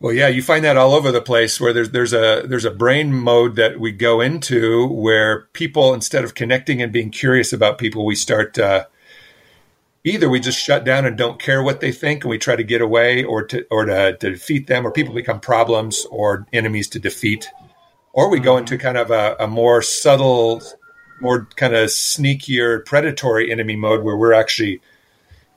Well, 0.00 0.12
yeah, 0.12 0.28
you 0.28 0.42
find 0.42 0.64
that 0.64 0.76
all 0.76 0.94
over 0.94 1.10
the 1.10 1.20
place 1.20 1.60
where 1.60 1.72
there's 1.72 1.90
there's 1.90 2.12
a 2.12 2.42
there's 2.46 2.64
a 2.64 2.70
brain 2.70 3.12
mode 3.12 3.56
that 3.56 3.80
we 3.80 3.90
go 3.90 4.20
into 4.20 4.86
where 4.86 5.48
people 5.52 5.92
instead 5.92 6.24
of 6.24 6.34
connecting 6.34 6.80
and 6.80 6.92
being 6.92 7.10
curious 7.10 7.52
about 7.52 7.78
people, 7.78 8.06
we 8.06 8.14
start 8.14 8.58
uh, 8.58 8.86
either 10.04 10.28
we 10.28 10.40
just 10.40 10.58
shut 10.58 10.84
down 10.84 11.04
and 11.04 11.16
don't 11.16 11.40
care 11.40 11.62
what 11.62 11.80
they 11.80 11.92
think 11.92 12.22
and 12.22 12.30
we 12.30 12.38
try 12.38 12.56
to 12.56 12.62
get 12.62 12.80
away 12.80 13.24
or 13.24 13.42
to 13.44 13.66
or 13.70 13.84
to, 13.84 14.16
to 14.16 14.30
defeat 14.30 14.66
them 14.66 14.86
or 14.86 14.92
people 14.92 15.14
become 15.14 15.40
problems 15.40 16.06
or 16.10 16.46
enemies 16.52 16.88
to 16.88 16.98
defeat 16.98 17.48
or 18.12 18.30
we 18.30 18.40
go 18.40 18.56
into 18.56 18.74
mm-hmm. 18.74 18.82
kind 18.82 18.98
of 18.98 19.10
a, 19.10 19.36
a 19.40 19.46
more 19.46 19.82
subtle 19.82 20.62
more 21.20 21.46
kind 21.56 21.74
of 21.74 21.88
sneakier 21.88 22.84
predatory 22.84 23.50
enemy 23.50 23.76
mode 23.76 24.04
where 24.04 24.16
we're 24.16 24.32
actually 24.32 24.80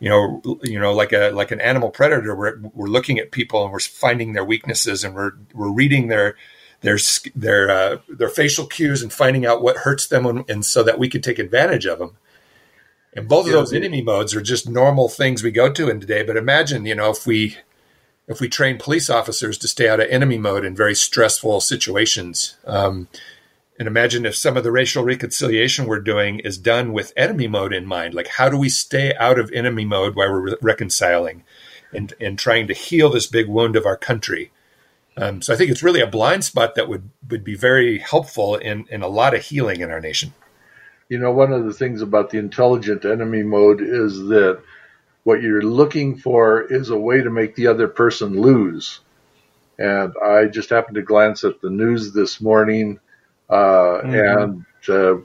you 0.01 0.09
know, 0.09 0.59
you 0.63 0.79
know, 0.79 0.93
like 0.93 1.13
a 1.13 1.29
like 1.29 1.51
an 1.51 1.61
animal 1.61 1.91
predator. 1.91 2.35
We're 2.35 2.59
we're 2.73 2.87
looking 2.87 3.19
at 3.19 3.31
people 3.31 3.63
and 3.63 3.71
we're 3.71 3.79
finding 3.79 4.33
their 4.33 4.43
weaknesses 4.43 5.03
and 5.03 5.13
we're 5.13 5.33
we're 5.53 5.71
reading 5.71 6.07
their 6.07 6.35
their 6.81 6.97
their 7.35 7.69
uh, 7.69 7.97
their 8.09 8.27
facial 8.27 8.65
cues 8.65 9.03
and 9.03 9.13
finding 9.13 9.45
out 9.45 9.61
what 9.61 9.77
hurts 9.77 10.07
them 10.07 10.25
and, 10.25 10.49
and, 10.49 10.65
so 10.65 10.81
that 10.81 10.97
we 10.97 11.07
can 11.07 11.21
take 11.21 11.37
advantage 11.37 11.85
of 11.85 11.99
them. 11.99 12.17
And 13.13 13.27
both 13.27 13.45
of 13.45 13.51
those 13.51 13.73
enemy 13.73 14.01
modes 14.01 14.33
are 14.33 14.41
just 14.41 14.67
normal 14.67 15.07
things 15.07 15.43
we 15.43 15.51
go 15.51 15.71
to 15.71 15.89
in 15.89 15.99
today. 15.99 16.23
But 16.23 16.35
imagine, 16.35 16.87
you 16.87 16.95
know, 16.95 17.11
if 17.11 17.27
we 17.27 17.57
if 18.27 18.41
we 18.41 18.49
train 18.49 18.79
police 18.79 19.07
officers 19.07 19.55
to 19.59 19.67
stay 19.67 19.87
out 19.87 19.99
of 19.99 20.07
enemy 20.09 20.39
mode 20.39 20.65
in 20.65 20.75
very 20.75 20.95
stressful 20.95 21.61
situations. 21.61 22.57
Um, 22.65 23.07
and 23.81 23.87
imagine 23.87 24.27
if 24.27 24.35
some 24.35 24.57
of 24.57 24.63
the 24.63 24.71
racial 24.71 25.03
reconciliation 25.03 25.87
we're 25.87 26.01
doing 26.01 26.37
is 26.37 26.59
done 26.59 26.93
with 26.93 27.13
enemy 27.17 27.47
mode 27.47 27.73
in 27.73 27.83
mind. 27.83 28.13
Like, 28.13 28.27
how 28.27 28.47
do 28.47 28.55
we 28.55 28.69
stay 28.69 29.11
out 29.15 29.39
of 29.39 29.51
enemy 29.51 29.85
mode 29.85 30.13
while 30.13 30.29
we're 30.29 30.51
re- 30.51 30.55
reconciling 30.61 31.43
and, 31.91 32.13
and 32.21 32.37
trying 32.37 32.67
to 32.67 32.75
heal 32.75 33.09
this 33.09 33.25
big 33.25 33.47
wound 33.47 33.75
of 33.75 33.87
our 33.87 33.97
country? 33.97 34.51
Um, 35.17 35.41
so 35.41 35.51
I 35.51 35.57
think 35.57 35.71
it's 35.71 35.81
really 35.81 35.99
a 35.99 36.05
blind 36.05 36.43
spot 36.43 36.75
that 36.75 36.87
would, 36.87 37.09
would 37.27 37.43
be 37.43 37.55
very 37.55 37.97
helpful 37.97 38.55
in, 38.55 38.85
in 38.91 39.01
a 39.01 39.07
lot 39.07 39.33
of 39.33 39.43
healing 39.43 39.81
in 39.81 39.89
our 39.89 39.99
nation. 39.99 40.35
You 41.09 41.17
know, 41.17 41.31
one 41.31 41.51
of 41.51 41.65
the 41.65 41.73
things 41.73 42.03
about 42.03 42.29
the 42.29 42.37
intelligent 42.37 43.03
enemy 43.03 43.41
mode 43.41 43.81
is 43.81 44.15
that 44.27 44.61
what 45.23 45.41
you're 45.41 45.63
looking 45.63 46.17
for 46.17 46.71
is 46.71 46.91
a 46.91 46.99
way 46.99 47.23
to 47.23 47.31
make 47.31 47.55
the 47.55 47.65
other 47.65 47.87
person 47.87 48.39
lose. 48.39 48.99
And 49.79 50.13
I 50.23 50.45
just 50.45 50.69
happened 50.69 50.97
to 50.97 51.01
glance 51.01 51.43
at 51.43 51.61
the 51.61 51.71
news 51.71 52.13
this 52.13 52.39
morning 52.39 52.99
mm-hmm. 53.55 54.13
and 54.13 54.65
uh, 54.89 55.21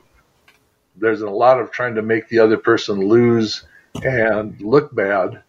there's 0.96 1.22
a 1.22 1.30
lot 1.30 1.60
of 1.60 1.70
trying 1.70 1.94
to 1.94 2.02
make 2.02 2.28
the 2.28 2.38
other 2.38 2.56
person 2.56 3.00
lose 3.00 3.64
and 4.02 4.60
look 4.60 4.94
bad, 4.94 5.42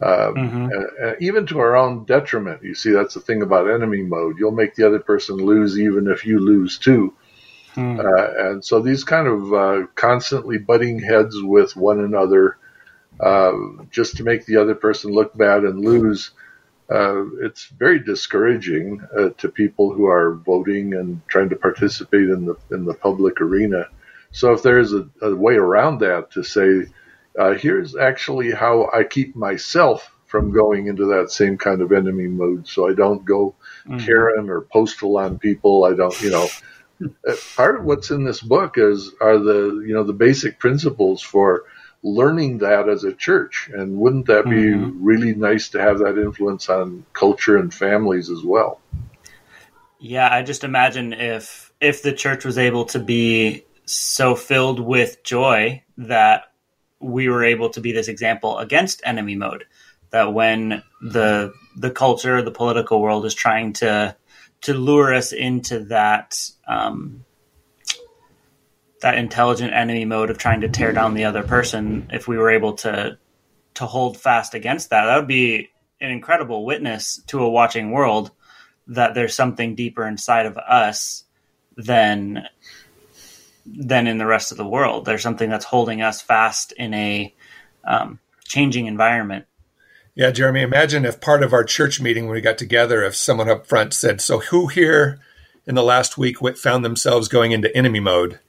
uh, 0.00 0.30
mm-hmm. 0.32 0.68
uh, 1.02 1.12
even 1.20 1.46
to 1.46 1.58
our 1.58 1.76
own 1.76 2.04
detriment. 2.04 2.62
You 2.62 2.74
see, 2.74 2.90
that's 2.90 3.14
the 3.14 3.20
thing 3.20 3.42
about 3.42 3.70
enemy 3.70 4.02
mode. 4.02 4.36
You'll 4.38 4.52
make 4.52 4.74
the 4.74 4.86
other 4.86 5.00
person 5.00 5.36
lose 5.36 5.78
even 5.78 6.08
if 6.08 6.24
you 6.24 6.38
lose 6.38 6.78
too. 6.78 7.14
Mm. 7.76 8.50
and 8.50 8.64
so 8.64 8.80
these 8.80 9.04
kind 9.04 9.28
of 9.28 9.54
uh, 9.54 9.86
constantly 9.94 10.58
butting 10.58 10.98
heads 10.98 11.40
with 11.40 11.76
one 11.76 12.00
another 12.00 12.58
just 13.92 14.16
to 14.16 14.24
make 14.24 14.44
the 14.44 14.56
other 14.56 14.74
person 14.74 15.12
look 15.12 15.36
bad 15.36 15.62
and 15.62 15.84
lose 15.84 16.32
uh, 16.90 17.24
it's 17.42 17.66
very 17.66 18.00
discouraging 18.00 19.00
uh, 19.16 19.28
to 19.38 19.48
people 19.48 19.92
who 19.92 20.06
are 20.06 20.34
voting 20.34 20.94
and 20.94 21.20
trying 21.28 21.48
to 21.48 21.56
participate 21.56 22.28
in 22.28 22.46
the 22.46 22.56
in 22.72 22.84
the 22.84 22.94
public 22.94 23.40
arena. 23.40 23.86
So 24.32 24.52
if 24.52 24.62
there's 24.62 24.92
a, 24.92 25.08
a 25.22 25.34
way 25.34 25.54
around 25.54 26.00
that 26.00 26.32
to 26.32 26.42
say, 26.42 26.86
uh, 27.38 27.54
here's 27.54 27.96
actually 27.96 28.50
how 28.50 28.90
I 28.92 29.04
keep 29.04 29.36
myself 29.36 30.12
from 30.26 30.52
going 30.52 30.86
into 30.86 31.06
that 31.06 31.30
same 31.30 31.58
kind 31.58 31.80
of 31.80 31.92
enemy 31.92 32.28
mode, 32.28 32.66
so 32.66 32.88
I 32.88 32.94
don't 32.94 33.24
go 33.24 33.54
mm-hmm. 33.86 33.98
Karen 33.98 34.50
or 34.50 34.62
postal 34.62 35.16
on 35.18 35.38
people. 35.38 35.84
I 35.84 35.94
don't, 35.94 36.20
you 36.20 36.30
know. 36.30 36.48
Uh, 37.26 37.34
part 37.56 37.76
of 37.76 37.84
what's 37.86 38.10
in 38.10 38.24
this 38.24 38.42
book 38.42 38.74
is 38.76 39.14
are 39.22 39.38
the 39.38 39.82
you 39.86 39.94
know 39.94 40.04
the 40.04 40.12
basic 40.12 40.58
principles 40.58 41.22
for 41.22 41.64
learning 42.02 42.58
that 42.58 42.88
as 42.88 43.04
a 43.04 43.12
church. 43.12 43.70
And 43.72 43.98
wouldn't 43.98 44.26
that 44.26 44.44
be 44.44 44.62
mm-hmm. 44.62 45.04
really 45.04 45.34
nice 45.34 45.68
to 45.70 45.80
have 45.80 45.98
that 45.98 46.18
influence 46.18 46.68
on 46.68 47.04
culture 47.12 47.56
and 47.56 47.72
families 47.72 48.30
as 48.30 48.42
well? 48.42 48.80
Yeah, 49.98 50.32
I 50.32 50.42
just 50.42 50.64
imagine 50.64 51.12
if 51.12 51.72
if 51.80 52.02
the 52.02 52.12
church 52.12 52.44
was 52.44 52.58
able 52.58 52.86
to 52.86 52.98
be 52.98 53.64
so 53.84 54.34
filled 54.34 54.80
with 54.80 55.22
joy 55.24 55.82
that 55.98 56.44
we 57.00 57.28
were 57.28 57.44
able 57.44 57.70
to 57.70 57.80
be 57.80 57.92
this 57.92 58.08
example 58.08 58.58
against 58.58 59.02
enemy 59.04 59.34
mode 59.34 59.64
that 60.10 60.32
when 60.32 60.82
the 61.02 61.52
the 61.76 61.90
culture 61.90 62.42
the 62.42 62.50
political 62.50 63.00
world 63.00 63.24
is 63.24 63.34
trying 63.34 63.72
to 63.72 64.14
to 64.62 64.74
lure 64.74 65.14
us 65.14 65.32
into 65.32 65.80
that 65.86 66.38
um, 66.68 67.24
that 69.00 69.16
intelligent 69.16 69.72
enemy 69.72 70.04
mode 70.04 70.30
of 70.30 70.38
trying 70.38 70.60
to 70.60 70.68
tear 70.68 70.92
down 70.92 71.14
the 71.14 71.24
other 71.24 71.42
person 71.42 72.08
if 72.12 72.28
we 72.28 72.36
were 72.36 72.50
able 72.50 72.74
to 72.74 73.18
to 73.74 73.86
hold 73.86 74.16
fast 74.16 74.54
against 74.54 74.90
that 74.90 75.06
that 75.06 75.16
would 75.16 75.28
be 75.28 75.70
an 76.00 76.10
incredible 76.10 76.64
witness 76.64 77.22
to 77.26 77.40
a 77.40 77.50
watching 77.50 77.90
world 77.92 78.30
that 78.90 79.14
there's 79.14 79.34
something 79.34 79.74
deeper 79.74 80.06
inside 80.06 80.46
of 80.46 80.58
us 80.58 81.24
than 81.76 82.46
than 83.64 84.06
in 84.06 84.18
the 84.18 84.26
rest 84.26 84.50
of 84.50 84.58
the 84.58 84.66
world. 84.66 85.04
There's 85.04 85.22
something 85.22 85.48
that's 85.48 85.64
holding 85.64 86.02
us 86.02 86.20
fast 86.20 86.72
in 86.72 86.92
a 86.92 87.34
um, 87.84 88.18
changing 88.44 88.86
environment. 88.86 89.46
Yeah 90.14 90.32
jeremy 90.32 90.62
imagine 90.62 91.04
if 91.04 91.20
part 91.20 91.42
of 91.42 91.52
our 91.52 91.64
church 91.64 92.00
meeting 92.00 92.24
when 92.24 92.34
we 92.34 92.40
got 92.40 92.58
together 92.58 93.02
if 93.04 93.14
someone 93.14 93.48
up 93.48 93.66
front 93.66 93.94
said 93.94 94.20
so 94.20 94.40
who 94.40 94.66
here 94.66 95.20
in 95.66 95.76
the 95.76 95.84
last 95.84 96.18
week 96.18 96.38
found 96.58 96.84
themselves 96.84 97.28
going 97.28 97.52
into 97.52 97.74
enemy 97.76 98.00
mode 98.00 98.40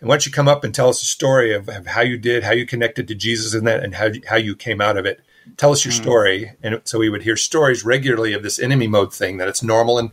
and 0.00 0.08
why 0.08 0.14
don't 0.14 0.26
you 0.26 0.32
come 0.32 0.48
up 0.48 0.64
and 0.64 0.74
tell 0.74 0.88
us 0.88 1.02
a 1.02 1.06
story 1.06 1.52
of, 1.54 1.68
of 1.68 1.86
how 1.86 2.02
you 2.02 2.18
did, 2.18 2.44
how 2.44 2.52
you 2.52 2.66
connected 2.66 3.08
to 3.08 3.14
Jesus 3.14 3.54
in 3.54 3.64
that, 3.64 3.82
and 3.82 3.94
how, 3.94 4.10
how 4.28 4.36
you 4.36 4.54
came 4.54 4.80
out 4.80 4.96
of 4.96 5.06
it? 5.06 5.20
Tell 5.56 5.72
us 5.72 5.84
your 5.84 5.92
mm-hmm. 5.92 6.02
story. 6.02 6.52
And 6.62 6.80
so 6.84 6.98
we 6.98 7.08
would 7.08 7.22
hear 7.22 7.36
stories 7.36 7.84
regularly 7.84 8.32
of 8.32 8.42
this 8.42 8.58
enemy 8.58 8.86
mode 8.86 9.12
thing, 9.12 9.38
that 9.38 9.48
it's 9.48 9.62
normal 9.62 9.98
and, 9.98 10.10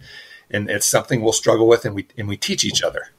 and 0.50 0.70
it's 0.70 0.86
something 0.86 1.22
we'll 1.22 1.34
struggle 1.34 1.68
with, 1.68 1.86
and 1.86 1.96
we, 1.96 2.08
and 2.18 2.28
we 2.28 2.38
teach 2.38 2.66
each 2.66 2.84
other. 2.84 3.10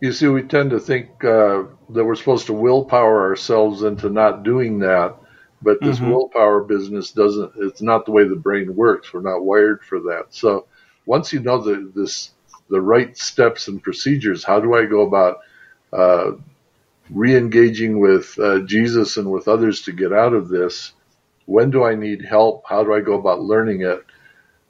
You 0.00 0.12
see, 0.12 0.28
we 0.28 0.42
tend 0.42 0.70
to 0.70 0.80
think 0.80 1.22
uh, 1.24 1.64
that 1.90 2.04
we're 2.04 2.14
supposed 2.14 2.46
to 2.46 2.54
willpower 2.54 3.28
ourselves 3.28 3.82
into 3.82 4.08
not 4.08 4.44
doing 4.44 4.78
that. 4.78 5.16
But 5.62 5.78
this 5.82 5.98
mm-hmm. 5.98 6.10
willpower 6.10 6.62
business 6.62 7.12
doesn't, 7.12 7.52
it's 7.56 7.82
not 7.82 8.06
the 8.06 8.12
way 8.12 8.26
the 8.26 8.34
brain 8.34 8.74
works. 8.74 9.12
We're 9.12 9.20
not 9.20 9.44
wired 9.44 9.84
for 9.84 10.00
that. 10.00 10.28
So 10.30 10.66
once 11.04 11.34
you 11.34 11.40
know 11.40 11.60
the, 11.60 11.92
this, 11.94 12.30
the 12.70 12.80
right 12.80 13.14
steps 13.14 13.68
and 13.68 13.82
procedures, 13.82 14.42
how 14.42 14.58
do 14.58 14.74
I 14.74 14.86
go 14.86 15.02
about 15.02 15.40
uh, 15.92 16.32
re-engaging 17.10 17.98
with 17.98 18.38
uh, 18.38 18.60
Jesus 18.60 19.16
and 19.16 19.30
with 19.30 19.48
others 19.48 19.82
to 19.82 19.92
get 19.92 20.12
out 20.12 20.32
of 20.32 20.48
this. 20.48 20.92
When 21.46 21.70
do 21.70 21.82
I 21.84 21.94
need 21.94 22.24
help? 22.24 22.64
How 22.68 22.84
do 22.84 22.94
I 22.94 23.00
go 23.00 23.14
about 23.14 23.40
learning 23.40 23.82
it? 23.82 24.04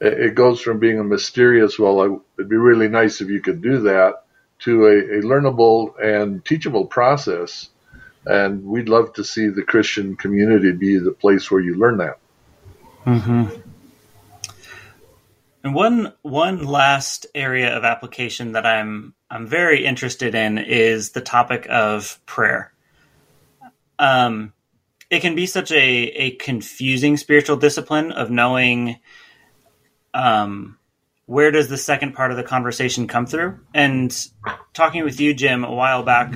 It 0.00 0.34
goes 0.34 0.60
from 0.62 0.78
being 0.78 0.98
a 0.98 1.04
mysterious, 1.04 1.78
well, 1.78 2.22
it'd 2.38 2.48
be 2.48 2.56
really 2.56 2.88
nice 2.88 3.20
if 3.20 3.28
you 3.28 3.42
could 3.42 3.60
do 3.60 3.80
that, 3.80 4.24
to 4.60 4.86
a, 4.86 5.18
a 5.18 5.22
learnable 5.22 5.92
and 6.02 6.42
teachable 6.44 6.86
process. 6.86 7.68
And 8.24 8.64
we'd 8.64 8.88
love 8.88 9.12
to 9.14 9.24
see 9.24 9.48
the 9.48 9.62
Christian 9.62 10.16
community 10.16 10.72
be 10.72 10.98
the 10.98 11.12
place 11.12 11.50
where 11.50 11.60
you 11.60 11.76
learn 11.76 11.98
that. 11.98 12.18
Mm-hmm. 13.04 13.60
And 15.64 15.74
one 15.74 16.14
one 16.22 16.64
last 16.64 17.26
area 17.34 17.76
of 17.76 17.84
application 17.84 18.52
that 18.52 18.64
I'm 18.64 19.14
I'm 19.30 19.46
very 19.46 19.84
interested 19.84 20.34
in 20.34 20.58
is 20.58 21.10
the 21.10 21.20
topic 21.20 21.66
of 21.70 22.20
prayer. 22.26 22.72
Um, 23.98 24.52
it 25.08 25.20
can 25.20 25.34
be 25.34 25.46
such 25.46 25.70
a 25.70 25.76
a 25.76 26.30
confusing 26.32 27.16
spiritual 27.16 27.56
discipline 27.56 28.12
of 28.12 28.30
knowing 28.30 28.98
um, 30.14 30.78
where 31.26 31.50
does 31.50 31.68
the 31.68 31.78
second 31.78 32.14
part 32.14 32.30
of 32.30 32.36
the 32.36 32.42
conversation 32.42 33.06
come 33.06 33.26
through. 33.26 33.60
And 33.72 34.14
talking 34.72 35.04
with 35.04 35.20
you, 35.20 35.32
Jim, 35.32 35.64
a 35.64 35.72
while 35.72 36.02
back, 36.02 36.34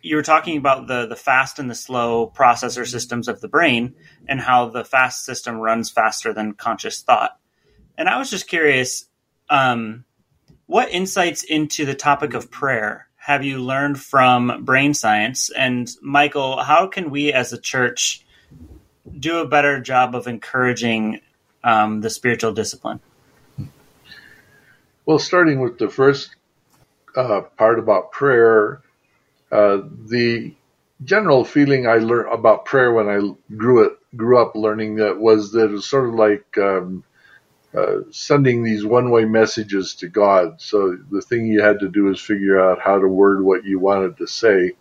you 0.00 0.16
were 0.16 0.22
talking 0.22 0.56
about 0.56 0.86
the 0.86 1.06
the 1.06 1.16
fast 1.16 1.58
and 1.58 1.70
the 1.70 1.74
slow 1.74 2.32
processor 2.34 2.86
systems 2.86 3.28
of 3.28 3.40
the 3.40 3.48
brain 3.48 3.94
and 4.26 4.40
how 4.40 4.70
the 4.70 4.84
fast 4.84 5.24
system 5.24 5.56
runs 5.56 5.90
faster 5.90 6.32
than 6.32 6.54
conscious 6.54 7.02
thought 7.02 7.38
and 7.96 8.08
I 8.08 8.18
was 8.18 8.30
just 8.30 8.48
curious, 8.48 9.06
um, 9.48 10.04
what 10.72 10.90
insights 10.90 11.42
into 11.42 11.84
the 11.84 11.94
topic 11.94 12.32
of 12.32 12.50
prayer 12.50 13.06
have 13.16 13.44
you 13.44 13.58
learned 13.58 14.00
from 14.00 14.64
brain 14.64 14.94
science? 14.94 15.50
And 15.50 15.86
Michel, 16.00 16.62
how 16.62 16.86
can 16.86 17.10
we 17.10 17.30
as 17.30 17.52
a 17.52 17.60
church 17.60 18.24
do 19.20 19.40
a 19.40 19.46
better 19.46 19.80
job 19.80 20.14
of 20.14 20.26
encouraging 20.26 21.20
um, 21.62 22.00
the 22.00 22.08
spiritual 22.08 22.54
discipline? 22.54 23.00
Well, 25.04 25.18
starting 25.18 25.60
with 25.60 25.76
the 25.76 25.90
first 25.90 26.34
uh, 27.14 27.42
part 27.58 27.78
about 27.78 28.10
prayer, 28.10 28.80
uh, 29.50 29.82
the 30.06 30.54
general 31.04 31.44
feeling 31.44 31.86
I 31.86 31.96
learned 31.96 32.32
about 32.32 32.64
prayer 32.64 32.94
when 32.94 33.10
I 33.10 33.54
grew 33.54 33.84
it 33.84 33.92
grew 34.16 34.40
up 34.40 34.54
learning 34.54 34.94
that 34.96 35.18
was 35.18 35.52
that 35.52 35.66
it 35.66 35.72
was 35.72 35.86
sort 35.86 36.08
of 36.08 36.14
like 36.14 36.56
um, 36.56 37.04
uh, 37.76 38.00
sending 38.10 38.62
these 38.62 38.84
one-way 38.84 39.24
messages 39.24 39.94
to 39.96 40.08
God. 40.08 40.60
So 40.60 40.96
the 41.10 41.22
thing 41.22 41.46
you 41.46 41.62
had 41.62 41.80
to 41.80 41.88
do 41.88 42.10
is 42.10 42.20
figure 42.20 42.60
out 42.60 42.80
how 42.80 42.98
to 42.98 43.08
word 43.08 43.42
what 43.42 43.64
you 43.64 43.78
wanted 43.78 44.16
to 44.18 44.26
say. 44.26 44.72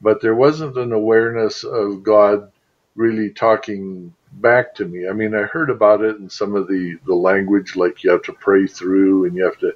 But 0.00 0.20
there 0.20 0.34
wasn't 0.34 0.76
an 0.78 0.92
awareness 0.92 1.64
of 1.64 2.02
God 2.02 2.50
really 2.96 3.30
talking 3.30 4.14
back 4.32 4.74
to 4.76 4.84
me. 4.84 5.08
I 5.08 5.12
mean, 5.12 5.34
I 5.34 5.42
heard 5.42 5.70
about 5.70 6.02
it 6.02 6.16
in 6.16 6.28
some 6.28 6.56
of 6.56 6.66
the, 6.66 6.98
the 7.06 7.14
language, 7.14 7.76
like 7.76 8.02
you 8.02 8.10
have 8.10 8.22
to 8.24 8.32
pray 8.32 8.66
through 8.66 9.26
and 9.26 9.36
you 9.36 9.44
have 9.44 9.58
to 9.58 9.72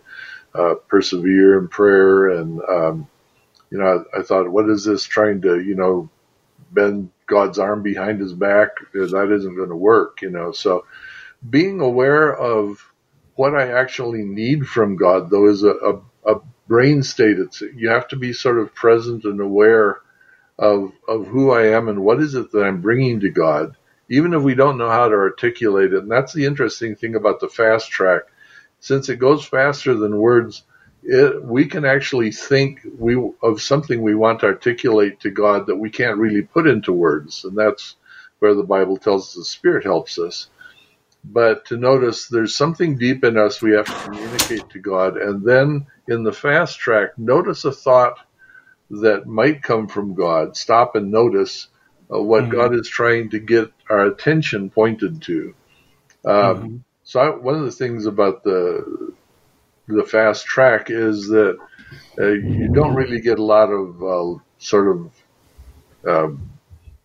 uh, 0.54 0.74
persevere 0.88 1.58
in 1.58 1.68
prayer. 1.68 2.28
And, 2.30 2.60
um, 2.62 3.08
you 3.70 3.78
know, 3.78 4.04
I, 4.14 4.18
I 4.18 4.22
thought, 4.22 4.48
what 4.50 4.68
is 4.68 4.84
this 4.84 5.04
trying 5.04 5.42
to, 5.42 5.60
you 5.60 5.76
know, 5.76 6.10
bend 6.72 7.10
God's 7.26 7.58
arm 7.58 7.82
behind 7.82 8.20
his 8.20 8.32
back. 8.32 8.70
That 8.92 9.32
isn't 9.32 9.56
going 9.56 9.68
to 9.68 9.76
work, 9.76 10.22
you 10.22 10.30
know. 10.30 10.52
So 10.52 10.84
being 11.48 11.80
aware 11.80 12.34
of 12.34 12.92
what 13.34 13.54
I 13.54 13.72
actually 13.72 14.22
need 14.22 14.66
from 14.66 14.96
God, 14.96 15.30
though, 15.30 15.48
is 15.48 15.62
a, 15.62 15.70
a, 15.70 16.00
a 16.34 16.40
brain 16.66 17.02
state. 17.02 17.38
It's 17.38 17.60
you 17.60 17.90
have 17.90 18.08
to 18.08 18.16
be 18.16 18.32
sort 18.32 18.58
of 18.58 18.74
present 18.74 19.24
and 19.24 19.40
aware 19.40 20.00
of 20.58 20.92
of 21.06 21.26
who 21.26 21.50
I 21.50 21.68
am 21.68 21.88
and 21.88 22.00
what 22.00 22.20
is 22.20 22.34
it 22.34 22.50
that 22.52 22.64
I'm 22.64 22.80
bringing 22.80 23.20
to 23.20 23.30
God, 23.30 23.76
even 24.08 24.32
if 24.34 24.42
we 24.42 24.54
don't 24.54 24.78
know 24.78 24.88
how 24.88 25.08
to 25.08 25.14
articulate 25.14 25.92
it. 25.92 26.02
And 26.02 26.10
that's 26.10 26.32
the 26.32 26.46
interesting 26.46 26.96
thing 26.96 27.14
about 27.14 27.40
the 27.40 27.48
fast 27.48 27.90
track, 27.90 28.22
since 28.80 29.08
it 29.08 29.16
goes 29.16 29.44
faster 29.44 29.94
than 29.94 30.16
words. 30.16 30.62
It, 31.08 31.44
we 31.44 31.66
can 31.66 31.84
actually 31.84 32.32
think 32.32 32.80
we 32.98 33.16
of 33.42 33.62
something 33.62 34.02
we 34.02 34.16
want 34.16 34.40
to 34.40 34.46
articulate 34.46 35.20
to 35.20 35.30
God 35.30 35.66
that 35.66 35.76
we 35.76 35.90
can't 35.90 36.18
really 36.18 36.42
put 36.42 36.66
into 36.66 36.92
words, 36.92 37.44
and 37.44 37.56
that's 37.56 37.94
where 38.40 38.54
the 38.54 38.64
Bible 38.64 38.96
tells 38.96 39.28
us 39.28 39.34
the 39.34 39.44
Spirit 39.44 39.84
helps 39.84 40.18
us 40.18 40.48
but 41.32 41.64
to 41.66 41.76
notice 41.76 42.28
there's 42.28 42.54
something 42.54 42.96
deep 42.96 43.24
in 43.24 43.36
us 43.36 43.60
we 43.60 43.72
have 43.72 43.86
to 43.86 44.10
communicate 44.10 44.68
to 44.70 44.78
God. 44.78 45.16
And 45.16 45.44
then 45.44 45.86
in 46.08 46.22
the 46.22 46.32
fast 46.32 46.78
track, 46.78 47.18
notice 47.18 47.64
a 47.64 47.72
thought 47.72 48.18
that 48.90 49.26
might 49.26 49.62
come 49.62 49.88
from 49.88 50.14
God. 50.14 50.56
Stop 50.56 50.94
and 50.94 51.10
notice 51.10 51.68
uh, 52.12 52.20
what 52.20 52.44
mm-hmm. 52.44 52.52
God 52.52 52.74
is 52.74 52.88
trying 52.88 53.30
to 53.30 53.40
get 53.40 53.72
our 53.90 54.06
attention 54.06 54.70
pointed 54.70 55.22
to. 55.22 55.54
Um, 56.24 56.32
mm-hmm. 56.32 56.76
So 57.02 57.20
I, 57.20 57.36
one 57.36 57.56
of 57.56 57.64
the 57.64 57.72
things 57.72 58.06
about 58.06 58.42
the 58.44 59.14
the 59.88 60.04
fast 60.04 60.46
track 60.46 60.90
is 60.90 61.28
that 61.28 61.56
uh, 62.18 62.26
you 62.26 62.68
don't 62.72 62.96
really 62.96 63.20
get 63.20 63.38
a 63.38 63.44
lot 63.44 63.70
of 63.70 64.02
uh, 64.02 64.40
sort 64.58 64.88
of 64.88 65.10
um, 66.08 66.50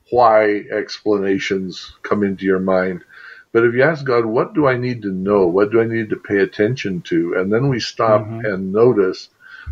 why 0.09 0.63
explanations 0.71 1.93
come 2.01 2.23
into 2.23 2.45
your 2.45 2.59
mind 2.59 3.03
but 3.51 3.65
if 3.65 3.73
you 3.73 3.83
ask 3.83 4.05
God, 4.05 4.25
what 4.25 4.53
do 4.53 4.67
I 4.67 4.77
need 4.77 5.01
to 5.03 5.11
know? 5.11 5.47
What 5.47 5.71
do 5.71 5.81
I 5.81 5.85
need 5.85 6.09
to 6.11 6.15
pay 6.15 6.37
attention 6.37 7.01
to? 7.03 7.35
And 7.37 7.51
then 7.51 7.67
we 7.69 7.79
stop 7.79 8.21
mm-hmm. 8.21 8.45
and 8.45 8.71
notice 8.71 9.29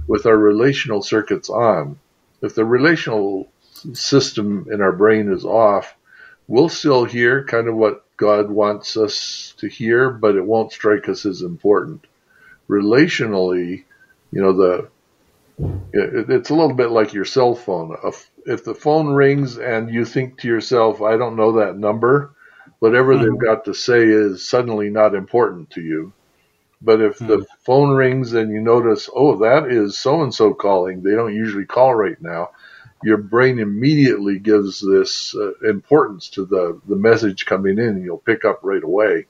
with 0.07 0.25
our 0.25 0.37
relational 0.37 1.01
circuits 1.01 1.49
on. 1.49 1.99
If 2.41 2.55
the 2.55 2.65
relational 2.65 3.49
system 3.93 4.67
in 4.71 4.81
our 4.81 4.91
brain 4.91 5.31
is 5.31 5.45
off, 5.45 5.95
we'll 6.47 6.69
still 6.69 7.05
hear 7.05 7.43
kind 7.43 7.67
of 7.67 7.75
what 7.75 8.05
God 8.17 8.49
wants 8.49 8.97
us 8.97 9.53
to 9.59 9.67
hear, 9.67 10.09
but 10.09 10.35
it 10.35 10.45
won't 10.45 10.73
strike 10.73 11.07
us 11.07 11.25
as 11.25 11.41
important. 11.41 12.05
Relationally, 12.69 13.85
you 14.31 14.41
know, 14.41 14.53
the 14.53 14.89
it's 15.91 16.49
a 16.49 16.55
little 16.55 16.73
bit 16.73 16.89
like 16.89 17.13
your 17.13 17.25
cell 17.25 17.55
phone. 17.55 17.95
If 18.45 18.63
the 18.63 18.75
phone 18.75 19.07
rings 19.07 19.57
and 19.57 19.93
you 19.93 20.05
think 20.05 20.39
to 20.39 20.47
yourself, 20.47 21.01
I 21.01 21.17
don't 21.17 21.35
know 21.35 21.53
that 21.53 21.77
number, 21.77 22.31
whatever 22.79 23.13
mm-hmm. 23.13 23.23
they've 23.23 23.39
got 23.39 23.65
to 23.65 23.73
say 23.73 24.03
is 24.03 24.47
suddenly 24.47 24.89
not 24.89 25.15
important 25.15 25.69
to 25.71 25.81
you. 25.81 26.13
But 26.81 27.01
if 27.01 27.19
mm-hmm. 27.19 27.27
the 27.27 27.45
phone 27.65 27.91
rings 27.91 28.33
and 28.33 28.51
you 28.51 28.61
notice, 28.61 29.09
oh, 29.13 29.37
that 29.37 29.69
is 29.69 29.97
so 29.97 30.23
and 30.23 30.33
so 30.33 30.53
calling, 30.53 31.03
they 31.03 31.11
don't 31.11 31.35
usually 31.35 31.65
call 31.65 31.93
right 31.93 32.19
now, 32.21 32.51
your 33.03 33.17
brain 33.17 33.59
immediately 33.59 34.39
gives 34.39 34.79
this 34.79 35.35
uh, 35.35 35.51
importance 35.67 36.29
to 36.29 36.45
the, 36.45 36.79
the 36.87 36.95
message 36.95 37.45
coming 37.45 37.77
in 37.77 37.89
and 37.89 38.03
you'll 38.03 38.17
pick 38.17 38.45
up 38.45 38.59
right 38.63 38.83
away. 38.83 39.25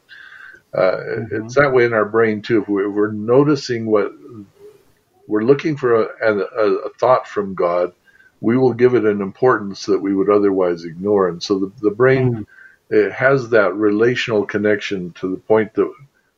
Uh, 0.74 0.80
mm-hmm. 0.80 1.46
It's 1.46 1.56
that 1.56 1.74
way 1.74 1.86
in 1.86 1.94
our 1.94 2.06
brain 2.06 2.42
too. 2.42 2.62
If 2.62 2.70
we're, 2.70 2.90
we're 2.90 3.12
noticing 3.12 3.88
what 3.88 4.12
we're 5.28 5.44
looking 5.44 5.78
for 5.78 6.04
a, 6.04 6.10
a, 6.22 6.38
a, 6.88 6.90
thought 7.00 7.28
from 7.28 7.56
God, 7.56 7.94
we 8.42 8.58
will 8.58 8.74
give 8.74 8.94
it 8.94 9.06
an 9.06 9.22
importance 9.22 9.86
that 9.86 10.00
we 10.00 10.14
would 10.14 10.30
otherwise 10.30 10.86
ignore. 10.86 11.28
And 11.30 11.42
so 11.42 11.60
the, 11.60 11.72
the 11.82 11.92
brain 11.92 12.34
mm 12.34 12.46
it 12.90 13.12
has 13.12 13.50
that 13.50 13.76
relational 13.76 14.46
connection 14.46 15.12
to 15.14 15.30
the 15.30 15.42
point 15.42 15.74
that 15.76 15.92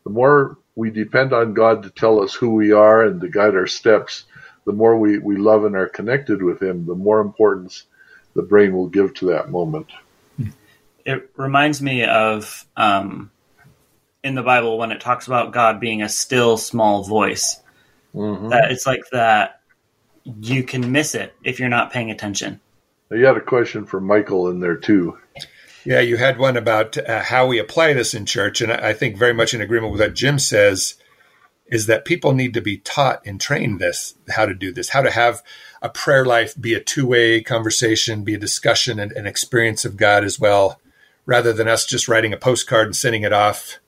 the 0.04 0.10
more 0.10 0.58
we 0.76 0.90
depend 0.90 1.34
on 1.34 1.54
God 1.54 1.84
to 1.84 1.90
tell 1.90 2.22
us 2.22 2.34
who 2.34 2.56
we 2.56 2.72
are 2.72 3.04
and 3.04 3.22
to 3.22 3.30
guide 3.30 3.56
our 3.56 3.68
steps, 3.68 4.26
the 4.66 4.74
more 4.74 4.98
we, 4.98 5.18
we 5.18 5.38
love 5.38 5.66
and 5.66 5.76
are 5.76 5.88
connected 5.88 6.42
with 6.42 6.62
Him, 6.62 6.86
the 6.86 6.96
more 6.96 7.22
importance 7.22 7.86
the 8.36 8.42
brain 8.42 8.74
will 8.74 8.88
give 8.88 9.14
to 9.16 9.28
that 9.28 9.50
moment. 9.50 9.88
It 11.06 11.32
reminds 11.36 11.82
me 11.82 12.06
of 12.06 12.66
um, 12.78 13.32
in 14.24 14.36
the 14.36 14.44
Bible 14.44 14.78
when 14.78 14.92
it 14.92 15.02
talks 15.02 15.28
about 15.28 15.52
God 15.52 15.80
being 15.80 16.02
a 16.02 16.10
still 16.10 16.58
small 16.58 17.04
voice. 17.04 17.60
Mm-hmm. 18.14 18.50
That 18.50 18.72
it's 18.72 18.86
like 18.86 19.02
that 19.12 19.62
you 20.24 20.64
can 20.64 20.92
miss 20.92 21.16
it 21.16 21.34
if 21.44 21.60
you're 21.60 21.70
not 21.70 21.92
paying 21.92 22.12
attention. 22.12 22.60
You 23.10 23.26
had 23.26 23.38
a 23.38 23.42
question 23.42 23.86
for 23.86 24.00
Michel 24.00 24.50
in 24.50 24.60
there 24.60 24.78
too. 24.78 25.18
Yeah, 25.84 26.00
you 26.00 26.18
had 26.18 26.38
one 26.38 26.58
about 26.58 26.98
uh, 26.98 27.22
how 27.22 27.48
we 27.48 27.60
apply 27.60 27.94
this 27.94 28.14
in 28.14 28.26
church, 28.26 28.62
and 28.62 28.72
I 28.72 28.94
think 28.94 29.18
very 29.18 29.34
much 29.34 29.54
in 29.54 29.62
agreement 29.62 29.92
with 29.92 30.02
what 30.02 30.14
Jim 30.14 30.38
says 30.38 30.96
is 31.72 31.88
that 31.88 32.06
people 32.06 32.34
need 32.34 32.54
to 32.54 32.62
be 32.62 32.78
taught 32.78 33.26
and 33.26 33.40
trained 33.40 33.80
this 33.80 34.16
how 34.30 34.46
to 34.46 34.54
do 34.54 34.72
this, 34.74 34.90
how 34.90 35.02
to 35.02 35.10
have 35.10 35.42
a 35.82 35.90
prayer 35.90 36.26
life 36.26 36.54
be 36.60 36.74
a 36.74 36.80
two 36.80 37.08
way 37.08 37.42
conversation, 37.42 38.24
be 38.24 38.36
a 38.36 38.40
discussion 38.40 39.00
and 39.00 39.12
an 39.14 39.26
experience 39.26 39.86
of 39.86 39.98
God 39.98 40.24
as 40.24 40.40
well, 40.40 40.80
rather 41.26 41.54
than 41.54 41.68
us 41.68 41.86
just 41.86 42.08
writing 42.08 42.34
a 42.34 42.38
postcard 42.38 42.88
and 42.88 42.96
sending 42.96 43.24
it 43.24 43.34
off. 43.34 43.80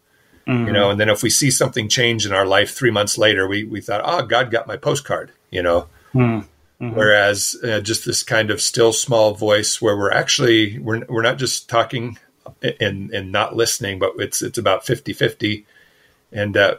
Mm-hmm. 0.47 0.67
You 0.67 0.73
know, 0.73 0.89
and 0.89 0.99
then 0.99 1.09
if 1.09 1.23
we 1.23 1.29
see 1.29 1.51
something 1.51 1.87
change 1.87 2.25
in 2.25 2.33
our 2.33 2.45
life 2.45 2.73
three 2.73 2.91
months 2.91 3.17
later, 3.17 3.47
we 3.47 3.63
we 3.63 3.81
thought, 3.81 4.01
oh, 4.03 4.25
God 4.25 4.49
got 4.49 4.67
my 4.67 4.77
postcard. 4.77 5.31
You 5.51 5.61
know, 5.61 5.87
mm. 6.13 6.45
Mm-hmm. 6.81 6.97
Whereas 6.97 7.55
uh, 7.63 7.79
just 7.79 8.05
this 8.05 8.23
kind 8.23 8.49
of 8.51 8.61
still 8.61 8.93
small 8.93 9.33
voice 9.33 9.81
where 9.81 9.95
we're 9.95 10.11
actually 10.11 10.79
we're 10.79 11.05
we're 11.07 11.21
not 11.21 11.37
just 11.37 11.69
talking 11.69 12.17
and 12.79 13.11
and 13.11 13.31
not 13.31 13.55
listening, 13.55 13.99
but 13.99 14.13
it's 14.17 14.41
it's 14.41 14.57
about 14.57 14.85
50-50. 14.85 15.65
And 16.31 16.57
uh, 16.57 16.75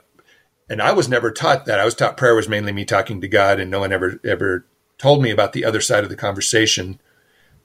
and 0.68 0.82
I 0.82 0.92
was 0.92 1.08
never 1.08 1.30
taught 1.30 1.66
that. 1.66 1.80
I 1.80 1.84
was 1.84 1.94
taught 1.94 2.16
prayer 2.16 2.34
was 2.34 2.48
mainly 2.48 2.72
me 2.72 2.84
talking 2.84 3.20
to 3.20 3.28
God, 3.28 3.60
and 3.60 3.70
no 3.70 3.80
one 3.80 3.92
ever 3.92 4.20
ever 4.24 4.66
told 4.98 5.22
me 5.22 5.30
about 5.30 5.52
the 5.52 5.64
other 5.64 5.80
side 5.80 6.04
of 6.04 6.10
the 6.10 6.16
conversation. 6.16 7.00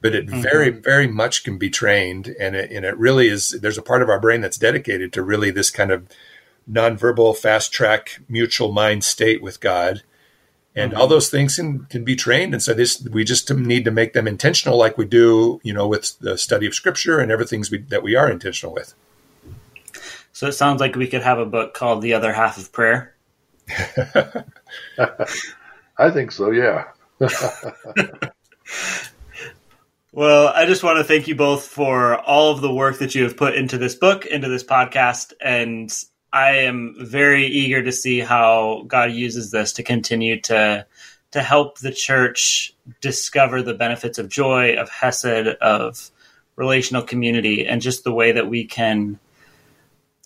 But 0.02 0.16
it 0.16 0.28
mm-hmm. 0.28 0.42
very 0.42 0.70
very 0.70 1.08
much 1.08 1.44
can 1.44 1.58
be 1.58 1.70
trained, 1.70 2.36
and 2.40 2.56
it 2.56 2.72
and 2.72 2.86
it 2.86 2.98
really 2.98 3.28
is. 3.28 3.58
There's 3.62 3.78
a 3.78 3.84
part 3.84 4.02
of 4.02 4.10
our 4.10 4.20
brain 4.20 4.42
that's 4.42 4.58
dedicated 4.58 5.12
to 5.14 5.24
really 5.24 5.52
this 5.52 5.70
kind 5.72 5.92
of 5.92 6.08
nonverbal 6.70 7.36
fast 7.36 7.74
track 7.74 8.22
mutual 8.30 8.72
mind 8.72 9.04
state 9.04 9.42
with 9.42 9.60
God 9.60 10.04
and 10.80 10.92
mm-hmm. 10.92 11.02
all 11.02 11.08
those 11.08 11.30
things 11.30 11.58
can, 11.58 11.86
can 11.86 12.04
be 12.04 12.16
trained. 12.16 12.54
And 12.54 12.64
so 12.64 12.74
this 12.74 13.06
we 13.12 13.24
just 13.24 13.52
need 13.54 13.86
to 13.86 13.92
make 13.92 14.14
them 14.14 14.28
intentional 14.28 14.78
like 14.78 14.98
we 14.98 15.06
do 15.06 15.60
you 15.64 15.74
know 15.74 15.88
with 15.88 16.18
the 16.20 16.38
study 16.38 16.66
of 16.66 16.74
scripture 16.74 17.20
and 17.20 17.32
everything 17.32 17.64
that 17.90 18.04
we 18.04 18.16
are 18.16 18.30
intentional 18.30 18.74
with. 18.74 18.94
So 20.32 20.48
it 20.48 20.54
sounds 20.54 20.80
like 20.80 20.96
we 20.96 21.08
could 21.08 21.24
have 21.24 21.40
a 21.40 21.46
book 21.46 21.74
called 21.74 22.02
the 22.02 22.14
other 22.14 22.32
half 22.32 22.58
of 22.58 22.72
prayer. 22.72 23.14
I 25.98 26.12
think 26.12 26.32
so 26.32 26.52
yeah. 26.52 26.86
Well 30.12 30.48
i 30.48 30.66
just 30.66 30.82
want 30.82 30.98
to 30.98 31.04
thank 31.04 31.28
you 31.28 31.36
both 31.36 31.66
for 31.66 32.18
all 32.18 32.52
of 32.52 32.62
the 32.62 32.74
work 32.74 32.98
that 32.98 33.14
you 33.14 33.24
have 33.24 33.38
put 33.38 33.54
into 33.54 33.78
this 33.78 33.94
book 33.94 34.26
into 34.26 34.50
this 34.50 34.64
podcast 34.64 35.34
and 35.40 35.94
I 36.32 36.58
am 36.58 36.96
very 37.00 37.46
eager 37.48 37.82
to 37.84 37.92
see 37.92 38.20
how 38.20 38.84
God 38.88 39.12
uses 39.12 39.52
this 39.52 39.74
to 39.74 39.84
continue 39.84 40.40
to 40.42 40.86
to 41.32 41.44
help 41.44 41.78
the 41.78 41.92
church 41.92 42.74
discover 43.02 43.62
the 43.62 43.76
benefits 43.76 44.18
of 44.18 44.30
joy, 44.30 44.76
of 44.76 44.90
hesed, 44.90 45.48
of 45.62 46.10
relational 46.56 47.04
community, 47.04 47.68
and 47.68 47.82
just 47.82 48.04
the 48.04 48.12
way 48.12 48.32
that 48.32 48.50
we 48.50 48.66
can 48.66 49.20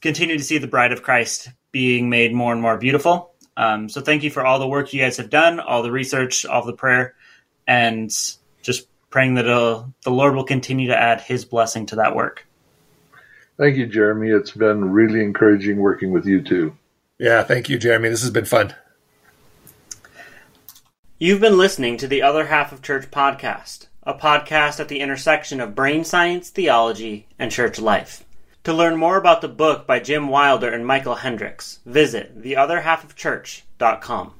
continue 0.01 0.37
to 0.37 0.43
see 0.43 0.57
the 0.57 0.67
bride 0.67 0.93
of 0.93 1.03
Christ 1.03 1.49
being 1.71 2.09
made 2.09 2.33
more 2.33 2.53
and 2.53 2.61
more 2.61 2.77
beautiful. 2.77 3.33
Um, 3.57 3.89
so 3.89 4.01
thank 4.01 4.23
you 4.23 4.31
for 4.31 4.45
all 4.45 4.59
the 4.59 4.67
work 4.67 4.93
you 4.93 5.01
guys 5.01 5.17
have 5.17 5.29
done, 5.29 5.59
all 5.59 5.83
the 5.83 5.91
research, 5.91 6.45
all 6.45 6.65
the 6.65 6.73
prayer, 6.73 7.15
and 7.67 8.09
just 8.61 8.87
praying 9.09 9.35
that 9.35 9.43
the 9.43 10.11
Lord 10.11 10.35
will 10.35 10.43
continue 10.45 10.87
to 10.87 10.97
add 10.97 11.21
His 11.21 11.45
blessing 11.45 11.85
to 11.87 11.97
that 11.97 12.15
work. 12.15 12.47
Thank 13.63 13.77
you, 13.77 13.85
Jeremy. 13.85 14.27
It's 14.27 14.51
been 14.51 14.91
really 14.91 15.23
encouraging 15.23 15.77
working 15.77 16.11
with 16.11 16.25
you 16.25 16.41
too. 16.41 16.75
Yeah, 17.17 17.43
thank 17.43 17.69
you, 17.69 17.77
Jeremy. 17.77 18.09
This 18.09 18.19
has 18.19 18.29
been 18.29 18.43
fun. 18.43 18.75
You've 21.17 21.39
been 21.39 21.57
listening 21.57 21.95
to 21.99 22.07
the 22.09 22.21
Other 22.21 22.47
Half 22.47 22.73
of 22.73 22.81
Church 22.81 23.09
podcast, 23.09 23.87
a 24.03 24.15
podcast 24.15 24.81
at 24.81 24.89
the 24.89 24.99
intersection 24.99 25.61
of 25.61 25.75
brain 25.75 26.03
science, 26.03 26.49
theology, 26.49 27.25
and 27.39 27.53
church 27.53 27.79
life. 27.79 28.25
To 28.65 28.73
learn 28.73 28.97
more 28.97 29.15
about 29.15 29.39
the 29.39 29.47
book 29.47 29.87
by 29.87 30.01
Jim 30.01 30.27
Wilder 30.27 30.69
and 30.69 30.85
Michel 30.85 31.15
Hendricks, 31.15 31.79
visit 31.85 32.43
theotherhalfofchurch.com. 32.43 34.33